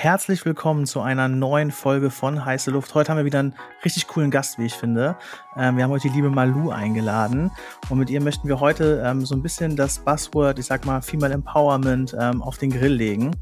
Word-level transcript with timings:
Herzlich 0.00 0.44
willkommen 0.44 0.86
zu 0.86 1.00
einer 1.00 1.26
neuen 1.26 1.72
Folge 1.72 2.10
von 2.10 2.44
Heiße 2.44 2.70
Luft. 2.70 2.94
Heute 2.94 3.10
haben 3.10 3.18
wir 3.18 3.24
wieder 3.24 3.40
einen 3.40 3.56
richtig 3.84 4.06
coolen 4.06 4.30
Gast, 4.30 4.56
wie 4.56 4.66
ich 4.66 4.74
finde. 4.74 5.16
Ähm, 5.56 5.76
wir 5.76 5.82
haben 5.82 5.90
heute 5.90 6.06
die 6.06 6.14
liebe 6.14 6.30
Malu 6.30 6.70
eingeladen 6.70 7.50
und 7.88 7.98
mit 7.98 8.08
ihr 8.08 8.22
möchten 8.22 8.46
wir 8.46 8.60
heute 8.60 9.02
ähm, 9.04 9.26
so 9.26 9.34
ein 9.34 9.42
bisschen 9.42 9.74
das 9.74 9.98
Buzzword, 9.98 10.60
ich 10.60 10.66
sag 10.66 10.86
mal 10.86 11.02
Female 11.02 11.34
Empowerment, 11.34 12.16
ähm, 12.16 12.42
auf 12.42 12.58
den 12.58 12.70
Grill 12.70 12.92
legen. 12.92 13.32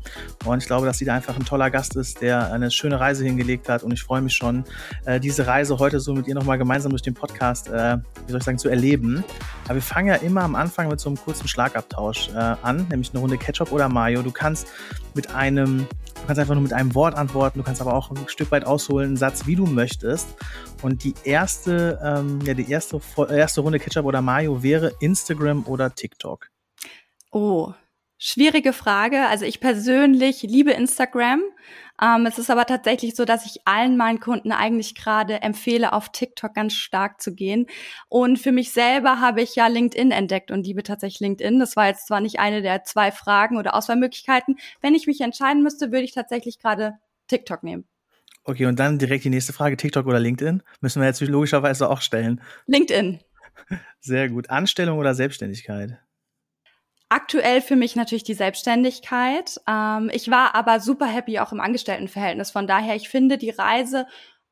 Und 0.46 0.62
ich 0.62 0.66
glaube, 0.66 0.86
dass 0.86 0.96
sie 0.96 1.04
da 1.04 1.16
einfach 1.16 1.36
ein 1.36 1.44
toller 1.44 1.70
Gast 1.70 1.94
ist, 1.94 2.22
der 2.22 2.50
eine 2.50 2.70
schöne 2.70 2.98
Reise 2.98 3.22
hingelegt 3.22 3.68
hat 3.68 3.82
und 3.82 3.92
ich 3.92 4.02
freue 4.02 4.22
mich 4.22 4.34
schon, 4.34 4.64
äh, 5.04 5.20
diese 5.20 5.46
Reise 5.46 5.78
heute 5.78 6.00
so 6.00 6.14
mit 6.14 6.26
ihr 6.26 6.34
nochmal 6.34 6.56
gemeinsam 6.56 6.88
durch 6.88 7.02
den 7.02 7.12
Podcast, 7.12 7.68
äh, 7.68 7.98
wie 8.24 8.30
soll 8.30 8.38
ich 8.38 8.44
sagen, 8.44 8.56
zu 8.56 8.70
erleben. 8.70 9.22
Aber 9.66 9.74
wir 9.74 9.82
fangen 9.82 10.08
ja 10.08 10.14
immer 10.14 10.40
am 10.40 10.54
Anfang 10.54 10.88
mit 10.88 11.00
so 11.00 11.10
einem 11.10 11.18
kurzen 11.18 11.48
Schlagabtausch 11.48 12.30
äh, 12.30 12.54
an, 12.62 12.86
nämlich 12.88 13.10
eine 13.10 13.18
Runde 13.18 13.36
Ketchup 13.36 13.72
oder 13.72 13.90
Mayo. 13.90 14.22
Du 14.22 14.30
kannst 14.30 14.68
mit 15.12 15.34
einem 15.34 15.86
Du 16.20 16.26
kannst 16.26 16.40
einfach 16.40 16.54
nur 16.54 16.62
mit 16.62 16.72
einem 16.72 16.94
Wort 16.94 17.14
antworten, 17.14 17.58
du 17.60 17.64
kannst 17.64 17.80
aber 17.80 17.94
auch 17.94 18.10
ein 18.10 18.28
Stück 18.28 18.50
weit 18.50 18.64
ausholen, 18.64 19.08
einen 19.08 19.16
Satz, 19.16 19.46
wie 19.46 19.54
du 19.54 19.66
möchtest. 19.66 20.28
Und 20.82 21.04
die 21.04 21.14
erste, 21.24 22.00
ähm, 22.02 22.40
ja, 22.44 22.54
die 22.54 22.70
erste, 22.70 23.00
erste 23.30 23.60
Runde 23.60 23.78
Ketchup 23.78 24.04
oder 24.04 24.22
Mayo 24.22 24.62
wäre 24.62 24.92
Instagram 25.00 25.64
oder 25.66 25.94
TikTok. 25.94 26.48
Oh, 27.30 27.72
schwierige 28.18 28.72
Frage. 28.72 29.26
Also 29.26 29.44
ich 29.44 29.60
persönlich 29.60 30.42
liebe 30.42 30.72
Instagram. 30.72 31.42
Ähm, 32.02 32.26
es 32.26 32.38
ist 32.38 32.50
aber 32.50 32.66
tatsächlich 32.66 33.14
so, 33.14 33.24
dass 33.24 33.46
ich 33.46 33.66
allen 33.66 33.96
meinen 33.96 34.20
Kunden 34.20 34.52
eigentlich 34.52 34.94
gerade 34.94 35.40
empfehle, 35.42 35.92
auf 35.92 36.10
TikTok 36.10 36.54
ganz 36.54 36.74
stark 36.74 37.20
zu 37.20 37.34
gehen. 37.34 37.66
Und 38.08 38.38
für 38.38 38.52
mich 38.52 38.72
selber 38.72 39.20
habe 39.20 39.42
ich 39.42 39.54
ja 39.54 39.66
LinkedIn 39.66 40.10
entdeckt 40.10 40.50
und 40.50 40.66
liebe 40.66 40.82
tatsächlich 40.82 41.20
LinkedIn. 41.20 41.58
Das 41.58 41.76
war 41.76 41.86
jetzt 41.86 42.06
zwar 42.06 42.20
nicht 42.20 42.38
eine 42.38 42.62
der 42.62 42.84
zwei 42.84 43.10
Fragen 43.10 43.56
oder 43.56 43.74
Auswahlmöglichkeiten. 43.74 44.56
Wenn 44.80 44.94
ich 44.94 45.06
mich 45.06 45.20
entscheiden 45.20 45.62
müsste, 45.62 45.90
würde 45.92 46.04
ich 46.04 46.12
tatsächlich 46.12 46.58
gerade 46.58 46.94
TikTok 47.28 47.62
nehmen. 47.62 47.86
Okay, 48.44 48.66
und 48.66 48.78
dann 48.78 48.98
direkt 48.98 49.24
die 49.24 49.30
nächste 49.30 49.52
Frage, 49.52 49.76
TikTok 49.76 50.06
oder 50.06 50.20
LinkedIn? 50.20 50.62
Müssen 50.80 51.02
wir 51.02 51.08
jetzt 51.08 51.20
logischerweise 51.20 51.90
auch 51.90 52.00
stellen. 52.00 52.40
LinkedIn. 52.66 53.20
Sehr 54.00 54.28
gut. 54.28 54.50
Anstellung 54.50 54.98
oder 54.98 55.14
Selbstständigkeit? 55.14 55.98
Aktuell 57.08 57.60
für 57.60 57.76
mich 57.76 57.94
natürlich 57.94 58.24
die 58.24 58.34
Selbstständigkeit. 58.34 59.60
Ähm, 59.68 60.10
ich 60.12 60.30
war 60.30 60.54
aber 60.54 60.80
super 60.80 61.06
happy 61.06 61.38
auch 61.38 61.52
im 61.52 61.60
Angestelltenverhältnis. 61.60 62.50
Von 62.50 62.66
daher, 62.66 62.96
ich 62.96 63.08
finde 63.08 63.38
die 63.38 63.50
Reise 63.50 64.06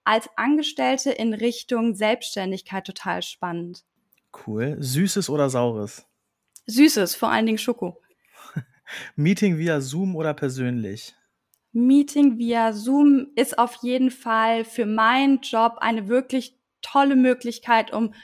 als 0.05 0.29
Angestellte 0.37 1.11
in 1.11 1.35
Richtung 1.35 1.95
Selbstständigkeit 1.95 2.87
total 2.87 3.23
spannend. 3.23 3.85
Cool. 4.47 4.77
Süßes 4.79 5.31
oder 5.31 5.51
Saures? 5.51 6.07
Süßes, 6.67 7.15
vor 7.17 7.31
allen 7.31 7.47
Dingen 7.47 7.59
Schoko. 7.59 8.01
Meeting 9.17 9.59
via 9.59 9.81
Zoom 9.81 10.15
oder 10.15 10.35
persönlich? 10.35 11.15
Meeting 11.73 12.39
via 12.39 12.73
Zoom 12.73 13.29
ist 13.35 13.59
auf 13.59 13.79
jeden 13.83 14.13
Fall 14.13 14.65
für 14.65 14.87
meinen 14.87 15.41
Job 15.41 15.79
eine 15.79 16.09
wirklich 16.09 16.57
tolle 16.83 17.17
Möglichkeit, 17.17 17.93
um 17.93 18.15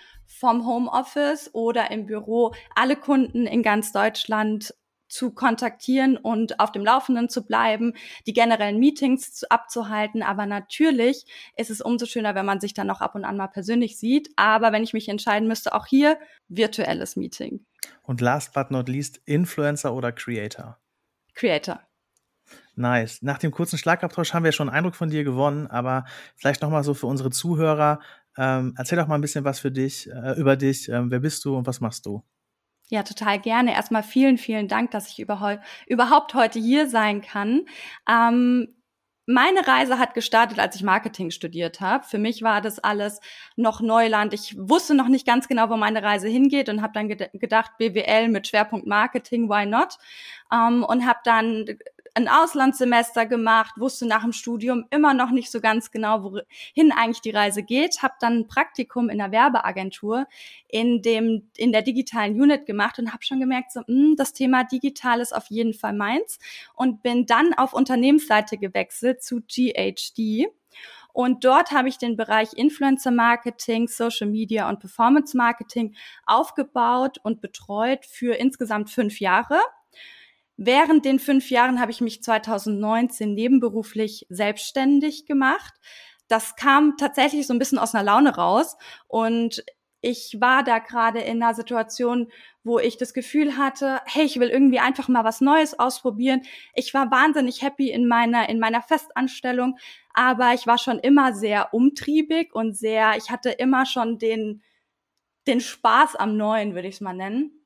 vom 0.41 0.66
Homeoffice 0.66 1.50
oder 1.52 1.91
im 1.91 2.06
Büro 2.06 2.55
alle 2.74 2.96
Kunden 2.96 3.46
in 3.46 3.62
ganz 3.62 3.92
Deutschland 3.92 4.74
zu 5.06 5.32
kontaktieren 5.32 6.16
und 6.16 6.60
auf 6.60 6.72
dem 6.72 6.84
Laufenden 6.84 7.28
zu 7.28 7.44
bleiben, 7.44 7.94
die 8.27 8.32
generellen 8.32 8.78
Meetings 8.78 9.34
zu, 9.34 9.50
abzuhalten. 9.50 10.22
Aber 10.22 10.47
natürlich 10.47 11.27
ist 11.56 11.69
es 11.69 11.80
umso 11.80 12.06
schöner, 12.06 12.34
wenn 12.34 12.47
man 12.47 12.60
sich 12.60 12.74
dann 12.74 12.91
auch 12.91 13.00
ab 13.00 13.16
und 13.16 13.24
an 13.24 13.36
mal 13.36 13.48
persönlich 13.48 13.98
sieht. 13.98 14.30
Aber 14.36 14.72
wenn 14.72 14.84
ich 14.84 14.94
mich 14.94 15.08
entscheiden 15.08 15.48
müsste, 15.48 15.74
auch 15.74 15.86
hier 15.86 16.19
virtuelles 16.48 17.16
Meeting. 17.16 17.66
Und 18.02 18.20
last 18.20 18.54
but 18.54 18.70
not 18.70 18.88
least, 18.88 19.20
Influencer 19.27 19.92
oder 19.92 20.12
Creator? 20.12 20.78
Creator. 21.34 21.80
Nice. 22.77 23.20
Nach 23.20 23.38
dem 23.38 23.50
kurzen 23.50 23.78
Schlagabtausch 23.78 24.32
haben 24.32 24.44
wir 24.44 24.52
schon 24.52 24.69
einen 24.69 24.78
Eindruck 24.78 24.94
von 24.94 25.10
dir 25.10 25.25
gewonnen, 25.25 25.66
aber 25.66 26.06
vielleicht 26.36 26.62
nochmal 26.62 26.84
so 26.84 26.94
für 26.94 27.06
unsere 27.06 27.30
Zuhörer, 27.30 28.00
ähm, 28.36 28.75
erzähl 28.77 28.98
doch 28.98 29.06
mal 29.06 29.17
ein 29.17 29.20
bisschen 29.20 29.45
was 29.45 29.61
für 29.61 29.70
dich, 29.70 30.09
äh, 30.11 30.39
über 30.39 30.56
dich. 30.56 30.89
Ähm, 30.89 31.10
wer 31.10 31.21
bist 31.21 31.44
du 31.44 31.56
und 31.56 31.66
was 31.66 31.81
machst 31.81 32.06
du? 32.06 32.22
Ja, 32.88 33.03
total 33.04 33.38
gerne. 33.38 33.72
Erstmal 33.72 34.03
vielen, 34.03 34.37
vielen 34.37 34.66
Dank, 34.66 34.91
dass 34.91 35.09
ich 35.09 35.21
überhaupt 35.21 36.34
heute 36.34 36.59
hier 36.59 36.88
sein 36.88 37.21
kann. 37.21 37.66
Ähm, 38.09 38.75
meine 39.27 39.65
Reise 39.66 40.00
hat 40.00 40.15
gestartet, 40.15 40.59
als 40.59 40.75
ich 40.75 40.82
Marketing 40.82 41.31
studiert 41.31 41.81
habe. 41.81 42.04
Für 42.04 42.19
mich 42.19 42.43
war 42.43 42.60
das 42.60 42.81
alles 42.81 43.21
noch 43.54 43.81
Neuland. 43.81 44.34
Ich 44.34 44.56
wusste 44.59 44.94
noch 44.94 45.06
nicht 45.06 45.25
ganz 45.25 45.47
genau, 45.47 45.71
wo 45.71 45.77
meine 45.77 46.03
Reise 46.03 46.27
hingeht 46.27 46.69
und 46.69 46.83
habe 46.83 46.93
dann 46.94 47.06
gedacht, 47.06 47.72
BWL 47.78 48.28
mit 48.28 48.49
Schwerpunkt 48.49 48.88
Marketing, 48.88 49.49
why 49.49 49.66
not? 49.66 49.99
Ähm, 50.53 50.83
und 50.83 51.06
habe 51.06 51.21
dann 51.22 51.65
ein 52.15 52.28
Auslandssemester 52.28 53.26
gemacht, 53.26 53.75
wusste 53.76 54.06
nach 54.06 54.22
dem 54.22 54.32
Studium 54.32 54.84
immer 54.91 55.15
noch 55.15 55.31
nicht 55.31 55.50
so 55.50 55.60
ganz 55.60 55.91
genau, 55.91 56.22
wohin 56.22 56.93
eigentlich 56.93 57.21
die 57.21 57.31
Reise 57.31 57.62
geht, 57.62 58.03
habe 58.03 58.15
dann 58.21 58.41
ein 58.41 58.48
Praktikum 58.48 59.09
in 59.09 59.19
der 59.19 59.32
Werbeagentur 59.32 60.26
in 60.69 61.03
dem 61.03 61.50
in 61.56 61.72
der 61.72 61.82
digitalen 61.82 62.41
Unit 62.41 62.66
gemacht 62.66 62.98
und 62.98 63.12
habe 63.12 63.22
schon 63.22 63.41
gemerkt, 63.41 63.72
so, 63.72 63.81
mh, 63.81 63.87
hm, 63.87 64.16
das 64.16 64.32
Thema 64.32 64.65
digital 64.65 65.21
ist 65.21 65.34
auf 65.34 65.47
jeden 65.48 65.75
Fall 65.75 65.93
meins 65.93 66.38
und 66.75 67.03
bin 67.03 67.26
dann 67.26 67.54
auf 67.54 67.72
Unternehmensseite 67.72 68.59
gewechselt 68.59 69.22
zu 69.22 69.41
GHD. 69.42 70.48
Und 71.12 71.44
dort 71.44 71.72
habe 71.72 71.88
ich 71.88 71.98
den 71.98 72.16
Bereich 72.16 72.53
Influencer 72.54 73.10
Marketing, 73.10 73.88
Social 73.88 74.28
Media 74.28 74.69
und 74.69 74.78
Performance 74.78 75.37
Marketing 75.37 75.97
aufgebaut 76.25 77.19
und 77.22 77.41
betreut 77.41 78.06
für 78.06 78.34
insgesamt 78.34 78.91
fünf 78.91 79.21
Jahre. 79.21 79.60
Während 80.62 81.06
den 81.06 81.19
fünf 81.19 81.48
Jahren 81.48 81.81
habe 81.81 81.91
ich 81.91 82.03
mich 82.03 82.22
2019 82.22 83.32
nebenberuflich 83.32 84.26
selbstständig 84.28 85.25
gemacht. 85.25 85.72
Das 86.28 86.54
kam 86.54 86.98
tatsächlich 86.98 87.47
so 87.47 87.54
ein 87.54 87.59
bisschen 87.59 87.78
aus 87.78 87.94
einer 87.94 88.04
Laune 88.04 88.37
raus 88.37 88.76
und 89.09 89.65
ich 90.03 90.37
war 90.38 90.62
da 90.62 90.78
gerade 90.78 91.21
in 91.21 91.43
einer 91.43 91.54
Situation, 91.54 92.31
wo 92.62 92.78
ich 92.78 92.98
das 92.98 93.15
Gefühl 93.15 93.56
hatte, 93.56 94.03
hey, 94.04 94.26
ich 94.26 94.38
will 94.38 94.50
irgendwie 94.50 94.81
einfach 94.81 95.09
mal 95.09 95.25
was 95.25 95.41
Neues 95.41 95.78
ausprobieren. 95.78 96.43
Ich 96.75 96.92
war 96.92 97.10
wahnsinnig 97.10 97.62
happy 97.62 97.91
in 97.91 98.06
meiner, 98.06 98.50
in 98.50 98.59
meiner 98.59 98.82
Festanstellung, 98.82 99.78
aber 100.12 100.53
ich 100.53 100.66
war 100.66 100.77
schon 100.77 100.98
immer 100.98 101.32
sehr 101.32 101.72
umtriebig 101.72 102.54
und 102.54 102.77
sehr, 102.77 103.16
ich 103.16 103.31
hatte 103.31 103.48
immer 103.48 103.87
schon 103.87 104.19
den, 104.19 104.62
den 105.47 105.60
Spaß 105.60 106.16
am 106.16 106.37
Neuen, 106.37 106.75
würde 106.75 106.88
ich 106.88 106.97
es 106.97 107.00
mal 107.00 107.15
nennen 107.15 107.59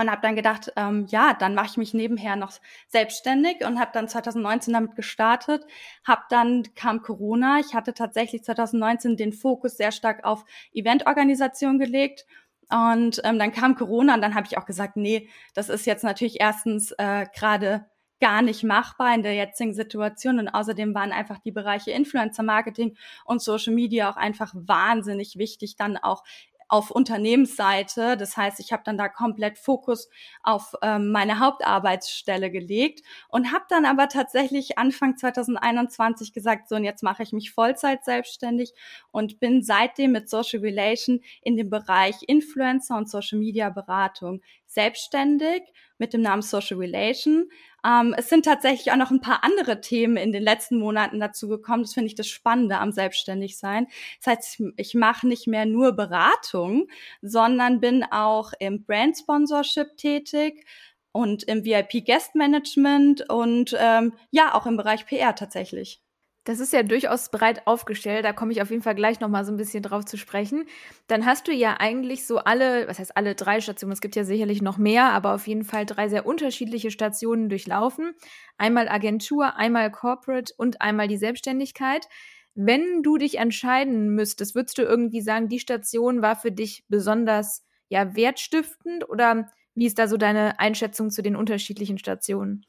und 0.00 0.10
habe 0.10 0.22
dann 0.22 0.36
gedacht, 0.36 0.72
ähm, 0.76 1.06
ja, 1.08 1.34
dann 1.34 1.54
mache 1.54 1.66
ich 1.66 1.76
mich 1.76 1.94
nebenher 1.94 2.36
noch 2.36 2.52
selbstständig 2.88 3.64
und 3.64 3.78
habe 3.78 3.90
dann 3.92 4.08
2019 4.08 4.72
damit 4.72 4.96
gestartet. 4.96 5.64
Hab 6.04 6.28
dann 6.28 6.74
kam 6.74 7.02
Corona. 7.02 7.60
Ich 7.60 7.74
hatte 7.74 7.94
tatsächlich 7.94 8.44
2019 8.44 9.16
den 9.16 9.32
Fokus 9.32 9.76
sehr 9.76 9.92
stark 9.92 10.24
auf 10.24 10.44
Eventorganisation 10.72 11.78
gelegt. 11.78 12.26
Und 12.70 13.20
ähm, 13.24 13.38
dann 13.38 13.52
kam 13.52 13.76
Corona 13.76 14.14
und 14.14 14.20
dann 14.20 14.34
habe 14.34 14.46
ich 14.46 14.58
auch 14.58 14.66
gesagt, 14.66 14.96
nee, 14.96 15.28
das 15.54 15.68
ist 15.68 15.86
jetzt 15.86 16.04
natürlich 16.04 16.40
erstens 16.40 16.92
äh, 16.92 17.26
gerade 17.34 17.86
gar 18.20 18.42
nicht 18.42 18.64
machbar 18.64 19.14
in 19.14 19.22
der 19.22 19.34
jetzigen 19.34 19.72
Situation. 19.72 20.38
Und 20.38 20.48
außerdem 20.48 20.94
waren 20.94 21.12
einfach 21.12 21.38
die 21.38 21.52
Bereiche 21.52 21.92
Influencer 21.92 22.42
Marketing 22.42 22.96
und 23.24 23.40
Social 23.40 23.72
Media 23.72 24.10
auch 24.10 24.16
einfach 24.16 24.52
wahnsinnig 24.54 25.38
wichtig, 25.38 25.76
dann 25.76 25.96
auch 25.96 26.24
auf 26.68 26.90
Unternehmensseite. 26.90 28.16
Das 28.16 28.36
heißt, 28.36 28.60
ich 28.60 28.72
habe 28.72 28.82
dann 28.84 28.98
da 28.98 29.08
komplett 29.08 29.58
Fokus 29.58 30.08
auf 30.42 30.74
ähm, 30.82 31.10
meine 31.10 31.40
Hauptarbeitsstelle 31.40 32.50
gelegt 32.50 33.02
und 33.28 33.52
habe 33.52 33.64
dann 33.68 33.86
aber 33.86 34.08
tatsächlich 34.08 34.78
Anfang 34.78 35.16
2021 35.16 36.32
gesagt, 36.32 36.68
so 36.68 36.76
und 36.76 36.84
jetzt 36.84 37.02
mache 37.02 37.22
ich 37.22 37.32
mich 37.32 37.50
Vollzeit 37.50 38.04
selbstständig 38.04 38.74
und 39.10 39.40
bin 39.40 39.62
seitdem 39.62 40.12
mit 40.12 40.28
Social 40.28 40.60
Relation 40.60 41.20
in 41.42 41.56
dem 41.56 41.70
Bereich 41.70 42.16
Influencer 42.26 42.96
und 42.96 43.08
Social 43.08 43.38
Media 43.38 43.70
Beratung 43.70 44.42
selbstständig 44.68 45.62
mit 45.98 46.12
dem 46.12 46.20
Namen 46.20 46.42
Social 46.42 46.78
Relation. 46.78 47.50
Ähm, 47.84 48.14
es 48.16 48.28
sind 48.28 48.44
tatsächlich 48.44 48.92
auch 48.92 48.96
noch 48.96 49.10
ein 49.10 49.20
paar 49.20 49.42
andere 49.42 49.80
Themen 49.80 50.16
in 50.16 50.32
den 50.32 50.42
letzten 50.42 50.78
Monaten 50.78 51.20
dazu 51.20 51.48
gekommen. 51.48 51.82
Das 51.82 51.94
finde 51.94 52.08
ich 52.08 52.14
das 52.14 52.28
Spannende 52.28 52.78
am 52.78 52.92
Selbstständigsein. 52.92 53.86
Das 54.22 54.36
heißt, 54.36 54.62
ich 54.76 54.94
mache 54.94 55.26
nicht 55.26 55.46
mehr 55.46 55.66
nur 55.66 55.92
Beratung, 55.92 56.88
sondern 57.22 57.80
bin 57.80 58.04
auch 58.04 58.52
im 58.60 58.84
Brand 58.84 59.16
Sponsorship 59.18 59.96
tätig 59.96 60.64
und 61.12 61.42
im 61.44 61.64
VIP 61.64 62.04
Guest 62.04 62.34
Management 62.34 63.28
und 63.28 63.76
ähm, 63.78 64.14
ja, 64.30 64.54
auch 64.54 64.66
im 64.66 64.76
Bereich 64.76 65.06
PR 65.06 65.34
tatsächlich. 65.34 66.00
Das 66.44 66.60
ist 66.60 66.72
ja 66.72 66.82
durchaus 66.82 67.30
breit 67.30 67.66
aufgestellt. 67.66 68.24
Da 68.24 68.32
komme 68.32 68.52
ich 68.52 68.62
auf 68.62 68.70
jeden 68.70 68.82
Fall 68.82 68.94
gleich 68.94 69.20
noch 69.20 69.28
mal 69.28 69.44
so 69.44 69.52
ein 69.52 69.58
bisschen 69.58 69.82
drauf 69.82 70.06
zu 70.06 70.16
sprechen. 70.16 70.64
Dann 71.06 71.26
hast 71.26 71.46
du 71.46 71.52
ja 71.52 71.76
eigentlich 71.78 72.26
so 72.26 72.38
alle, 72.38 72.88
was 72.88 72.98
heißt 72.98 73.16
alle 73.18 73.34
drei 73.34 73.60
Stationen? 73.60 73.92
Es 73.92 74.00
gibt 74.00 74.16
ja 74.16 74.24
sicherlich 74.24 74.62
noch 74.62 74.78
mehr, 74.78 75.10
aber 75.10 75.34
auf 75.34 75.46
jeden 75.46 75.64
Fall 75.64 75.84
drei 75.84 76.08
sehr 76.08 76.24
unterschiedliche 76.26 76.90
Stationen 76.90 77.50
durchlaufen. 77.50 78.14
Einmal 78.56 78.88
Agentur, 78.88 79.56
einmal 79.56 79.90
Corporate 79.90 80.54
und 80.56 80.80
einmal 80.80 81.06
die 81.08 81.18
Selbstständigkeit. 81.18 82.08
Wenn 82.54 83.02
du 83.02 83.18
dich 83.18 83.36
entscheiden 83.38 84.14
müsstest, 84.14 84.54
würdest 84.54 84.78
du 84.78 84.82
irgendwie 84.82 85.20
sagen, 85.20 85.48
die 85.48 85.60
Station 85.60 86.22
war 86.22 86.34
für 86.34 86.50
dich 86.50 86.84
besonders 86.88 87.62
ja 87.90 88.16
wertstiftend 88.16 89.08
oder 89.08 89.50
wie 89.74 89.86
ist 89.86 89.98
da 89.98 90.08
so 90.08 90.16
deine 90.16 90.58
Einschätzung 90.58 91.10
zu 91.10 91.22
den 91.22 91.36
unterschiedlichen 91.36 91.98
Stationen? 91.98 92.64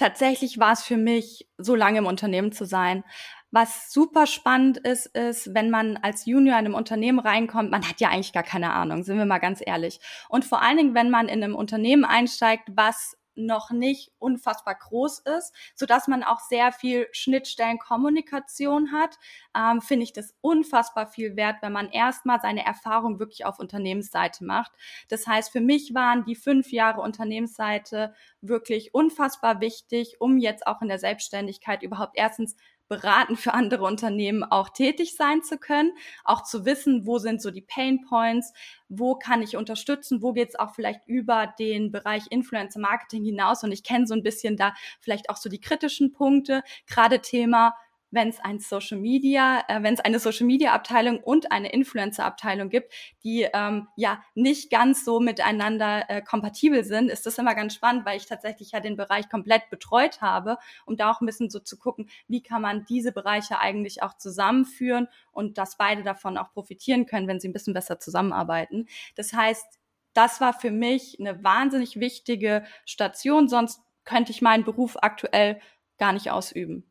Tatsächlich 0.00 0.58
war 0.58 0.72
es 0.72 0.82
für 0.82 0.96
mich, 0.96 1.46
so 1.58 1.74
lange 1.74 1.98
im 1.98 2.06
Unternehmen 2.06 2.52
zu 2.52 2.64
sein. 2.64 3.04
Was 3.50 3.92
super 3.92 4.26
spannend 4.26 4.78
ist, 4.78 5.04
ist, 5.14 5.54
wenn 5.54 5.68
man 5.68 5.98
als 5.98 6.24
Junior 6.24 6.58
in 6.58 6.64
einem 6.64 6.74
Unternehmen 6.74 7.18
reinkommt, 7.18 7.70
man 7.70 7.86
hat 7.86 8.00
ja 8.00 8.08
eigentlich 8.08 8.32
gar 8.32 8.42
keine 8.42 8.72
Ahnung, 8.72 9.02
sind 9.02 9.18
wir 9.18 9.26
mal 9.26 9.40
ganz 9.40 9.60
ehrlich. 9.62 10.00
Und 10.30 10.46
vor 10.46 10.62
allen 10.62 10.78
Dingen, 10.78 10.94
wenn 10.94 11.10
man 11.10 11.28
in 11.28 11.44
einem 11.44 11.54
Unternehmen 11.54 12.06
einsteigt, 12.06 12.70
was 12.72 13.14
noch 13.34 13.70
nicht 13.70 14.12
unfassbar 14.18 14.74
groß 14.74 15.20
ist, 15.20 15.54
so 15.74 15.86
dass 15.86 16.08
man 16.08 16.22
auch 16.22 16.40
sehr 16.40 16.72
viel 16.72 17.08
Schnittstellenkommunikation 17.12 18.92
hat, 18.92 19.18
ähm, 19.56 19.80
finde 19.80 20.04
ich 20.04 20.12
das 20.12 20.34
unfassbar 20.40 21.06
viel 21.06 21.36
wert, 21.36 21.56
wenn 21.62 21.72
man 21.72 21.90
erstmal 21.90 22.40
seine 22.40 22.64
Erfahrung 22.64 23.18
wirklich 23.18 23.44
auf 23.44 23.58
Unternehmensseite 23.58 24.44
macht. 24.44 24.72
Das 25.08 25.26
heißt, 25.26 25.50
für 25.50 25.60
mich 25.60 25.94
waren 25.94 26.24
die 26.24 26.34
fünf 26.34 26.72
Jahre 26.72 27.00
Unternehmensseite 27.00 28.14
wirklich 28.40 28.94
unfassbar 28.94 29.60
wichtig, 29.60 30.20
um 30.20 30.38
jetzt 30.38 30.66
auch 30.66 30.82
in 30.82 30.88
der 30.88 30.98
Selbstständigkeit 30.98 31.82
überhaupt 31.82 32.16
erstens 32.16 32.56
beraten 32.90 33.36
für 33.36 33.54
andere 33.54 33.84
Unternehmen 33.84 34.42
auch 34.42 34.68
tätig 34.68 35.16
sein 35.16 35.42
zu 35.42 35.56
können, 35.56 35.92
auch 36.24 36.42
zu 36.42 36.66
wissen, 36.66 37.06
wo 37.06 37.18
sind 37.18 37.40
so 37.40 37.50
die 37.50 37.62
Pain 37.62 38.02
Points, 38.02 38.52
wo 38.88 39.14
kann 39.14 39.42
ich 39.42 39.56
unterstützen, 39.56 40.20
wo 40.20 40.32
geht 40.32 40.50
es 40.50 40.58
auch 40.58 40.74
vielleicht 40.74 41.06
über 41.06 41.54
den 41.58 41.92
Bereich 41.92 42.24
Influencer 42.30 42.80
Marketing 42.80 43.24
hinaus. 43.24 43.62
Und 43.62 43.70
ich 43.72 43.84
kenne 43.84 44.06
so 44.08 44.14
ein 44.14 44.24
bisschen 44.24 44.56
da 44.56 44.74
vielleicht 44.98 45.30
auch 45.30 45.36
so 45.36 45.48
die 45.48 45.60
kritischen 45.60 46.12
Punkte, 46.12 46.62
gerade 46.86 47.20
Thema 47.20 47.74
wenn 48.10 48.28
es 48.28 48.40
ein 48.40 48.58
Social 48.58 48.98
Media, 48.98 49.62
äh, 49.68 49.82
wenn 49.82 49.94
es 49.94 50.00
eine 50.00 50.18
Social 50.18 50.46
Media 50.46 50.72
Abteilung 50.72 51.18
und 51.22 51.52
eine 51.52 51.70
Influencer 51.72 52.24
Abteilung 52.24 52.68
gibt, 52.68 52.92
die 53.22 53.46
ähm, 53.52 53.88
ja 53.96 54.22
nicht 54.34 54.70
ganz 54.70 55.04
so 55.04 55.20
miteinander 55.20 56.04
äh, 56.08 56.22
kompatibel 56.22 56.84
sind, 56.84 57.10
ist 57.10 57.26
das 57.26 57.38
immer 57.38 57.54
ganz 57.54 57.74
spannend, 57.74 58.04
weil 58.04 58.16
ich 58.16 58.26
tatsächlich 58.26 58.72
ja 58.72 58.80
den 58.80 58.96
Bereich 58.96 59.28
komplett 59.28 59.70
betreut 59.70 60.20
habe, 60.20 60.58
um 60.86 60.96
da 60.96 61.10
auch 61.10 61.20
ein 61.20 61.26
bisschen 61.26 61.50
so 61.50 61.60
zu 61.60 61.78
gucken, 61.78 62.08
wie 62.26 62.42
kann 62.42 62.62
man 62.62 62.84
diese 62.84 63.12
Bereiche 63.12 63.58
eigentlich 63.58 64.02
auch 64.02 64.16
zusammenführen 64.16 65.08
und 65.32 65.58
dass 65.58 65.76
beide 65.76 66.02
davon 66.02 66.36
auch 66.36 66.52
profitieren 66.52 67.06
können, 67.06 67.28
wenn 67.28 67.40
sie 67.40 67.48
ein 67.48 67.52
bisschen 67.52 67.74
besser 67.74 67.98
zusammenarbeiten. 67.98 68.88
Das 69.14 69.32
heißt, 69.32 69.78
das 70.12 70.40
war 70.40 70.52
für 70.52 70.72
mich 70.72 71.18
eine 71.20 71.44
wahnsinnig 71.44 72.00
wichtige 72.00 72.64
Station, 72.84 73.48
sonst 73.48 73.80
könnte 74.04 74.32
ich 74.32 74.42
meinen 74.42 74.64
Beruf 74.64 74.96
aktuell 75.00 75.60
gar 75.98 76.12
nicht 76.12 76.30
ausüben. 76.30 76.89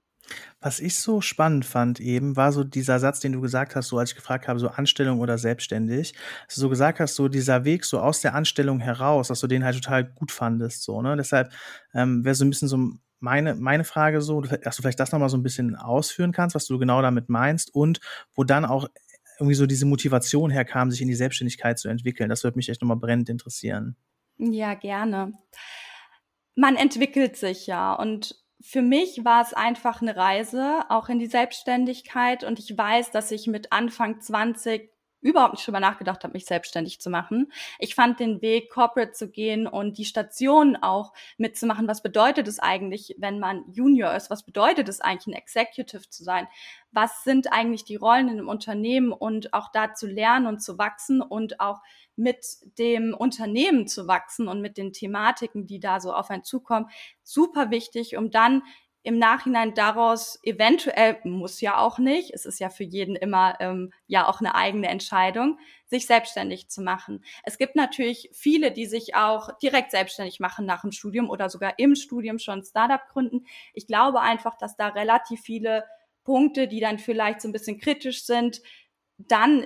Was 0.62 0.80
ich 0.80 0.96
so 1.00 1.22
spannend 1.22 1.66
fand 1.66 2.00
eben, 2.00 2.36
war 2.36 2.52
so 2.52 2.64
dieser 2.64 3.00
Satz, 3.00 3.20
den 3.20 3.34
du 3.34 3.42
gesagt 3.42 3.76
hast, 3.76 3.88
so 3.88 3.98
als 3.98 4.12
ich 4.12 4.16
gefragt 4.16 4.48
habe, 4.48 4.60
so 4.60 4.68
Anstellung 4.70 5.20
oder 5.20 5.38
selbstständig, 5.38 6.14
dass 6.48 6.56
du 6.56 6.62
so 6.62 6.70
gesagt 6.70 7.00
hast, 7.00 7.16
so 7.16 7.28
dieser 7.28 7.66
Weg 7.66 7.86
so 7.86 8.00
aus 8.00 8.22
der 8.22 8.36
Anstellung 8.36 8.80
heraus, 8.80 9.30
dass 9.30 9.40
du 9.40 9.48
den 9.48 9.64
halt 9.64 9.76
total 9.76 10.04
gut 10.04 10.32
fandest, 10.32 10.84
so, 10.84 11.02
ne? 11.02 11.16
Deshalb 11.16 11.52
ähm, 11.94 12.26
wäre 12.26 12.36
so 12.36 12.46
ein 12.46 12.50
bisschen 12.50 12.68
so 12.68 12.78
meine, 13.20 13.56
meine 13.56 13.84
Frage 13.84 14.22
so, 14.22 14.42
dass 14.42 14.76
du 14.76 14.82
vielleicht 14.82 15.00
das 15.00 15.12
nochmal 15.12 15.30
so 15.30 15.38
ein 15.38 15.44
bisschen 15.44 15.76
ausführen 15.76 16.32
kannst, 16.32 16.56
was 16.56 16.68
du 16.68 16.78
genau 16.80 17.02
damit 17.02 17.30
meinst 17.30 17.74
und 17.74 18.00
wo 18.34 18.44
dann 18.44 18.66
auch 18.66 18.88
irgendwie 19.40 19.56
so 19.56 19.66
diese 19.66 19.86
Motivation 19.86 20.52
herkam, 20.52 20.92
sich 20.92 21.02
in 21.02 21.08
die 21.08 21.16
Selbstständigkeit 21.16 21.80
zu 21.80 21.88
entwickeln. 21.88 22.30
Das 22.30 22.44
würde 22.44 22.58
mich 22.58 22.70
echt 22.70 22.82
nochmal 22.82 22.98
brennend 22.98 23.30
interessieren. 23.30 23.96
Ja, 24.38 24.74
gerne. 24.74 25.34
Man 26.56 26.76
entwickelt 26.76 27.38
sich 27.38 27.68
ja 27.68 27.94
und 27.94 28.36
für 28.62 28.82
mich 28.82 29.24
war 29.24 29.42
es 29.42 29.54
einfach 29.54 30.02
eine 30.02 30.16
Reise, 30.16 30.82
auch 30.90 31.10
in 31.10 31.20
die 31.20 31.28
Selbstständigkeit. 31.28 32.44
Und 32.44 32.60
ich 32.60 32.78
weiß, 32.78 33.12
dass 33.12 33.32
ich 33.32 33.48
mit 33.48 33.72
Anfang 33.72 34.20
20 34.20 34.92
überhaupt 35.22 35.54
nicht 35.54 35.68
drüber 35.68 35.80
nachgedacht 35.80 36.24
habe, 36.24 36.34
mich 36.34 36.46
selbstständig 36.46 37.00
zu 37.00 37.10
machen. 37.10 37.52
Ich 37.78 37.96
fand 37.96 38.20
den 38.20 38.42
Weg, 38.42 38.70
corporate 38.70 39.12
zu 39.12 39.30
gehen 39.30 39.68
und 39.68 39.98
die 39.98 40.06
Station 40.06 40.76
auch 40.76 41.14
mitzumachen. 41.38 41.88
Was 41.88 42.02
bedeutet 42.02 42.48
es 42.48 42.60
eigentlich, 42.60 43.16
wenn 43.18 43.40
man 43.40 43.66
Junior 43.72 44.14
ist? 44.14 44.30
Was 44.30 44.44
bedeutet 44.44 44.88
es 44.90 45.02
eigentlich, 45.02 45.28
ein 45.28 45.40
Executive 45.40 46.10
zu 46.10 46.24
sein? 46.24 46.48
Was 46.92 47.24
sind 47.24 47.52
eigentlich 47.52 47.84
die 47.84 47.98
Rollen 47.98 48.30
in 48.30 48.40
einem 48.40 48.48
Unternehmen 48.48 49.12
und 49.12 49.54
auch 49.54 49.72
da 49.72 49.94
zu 49.94 50.08
lernen 50.08 50.48
und 50.48 50.62
zu 50.62 50.78
wachsen 50.78 51.22
und 51.22 51.60
auch 51.60 51.82
mit 52.16 52.46
dem 52.78 53.14
Unternehmen 53.14 53.88
zu 53.88 54.08
wachsen 54.08 54.48
und 54.48 54.62
mit 54.62 54.78
den 54.78 54.92
Thematiken, 54.92 55.68
die 55.68 55.80
da 55.80 56.00
so 56.00 56.14
auf 56.14 56.30
einen 56.30 56.44
zukommen, 56.44 56.90
super 57.24 57.72
wichtig, 57.72 58.18
um 58.18 58.30
dann 58.30 58.64
im 59.04 59.18
Nachhinein 59.18 59.74
daraus 59.74 60.40
eventuell, 60.44 61.20
muss 61.24 61.62
ja 61.62 61.78
auch 61.78 62.00
nicht, 62.00 62.32
es 62.34 62.46
ist 62.46 62.60
ja 62.60 62.70
für 62.70 62.84
jeden 62.84 63.16
immer 63.16 63.56
ähm, 63.60 63.94
ja 64.08 64.28
auch 64.28 64.42
eine 64.42 64.56
eigene 64.56 64.90
Entscheidung, 64.90 65.58
sich 65.86 66.06
selbstständig 66.06 66.70
zu 66.70 66.82
machen. 66.82 67.24
Es 67.44 67.58
gibt 67.58 67.76
natürlich 67.76 68.30
viele, 68.34 68.72
die 68.72 68.86
sich 68.86 69.16
auch 69.16 69.58
direkt 69.60 69.92
selbstständig 69.92 70.40
machen 70.40 70.66
nach 70.66 70.82
dem 70.82 70.92
Studium 70.92 71.30
oder 71.30 71.50
sogar 71.50 71.80
im 71.80 71.96
Studium 71.96 72.40
schon 72.40 72.64
Startup 72.64 73.02
gründen. 73.08 73.46
Ich 73.74 73.88
glaube 73.88 74.20
einfach, 74.20 74.58
dass 74.58 74.76
da 74.76 74.90
relativ 74.90 75.42
viele 75.42 75.86
Punkte, 76.24 76.68
die 76.68 76.82
dann 76.82 77.00
vielleicht 77.00 77.42
so 77.42 77.48
ein 77.48 77.54
bisschen 77.54 77.80
kritisch 77.80 78.26
sind, 78.26 78.62
dann 79.18 79.66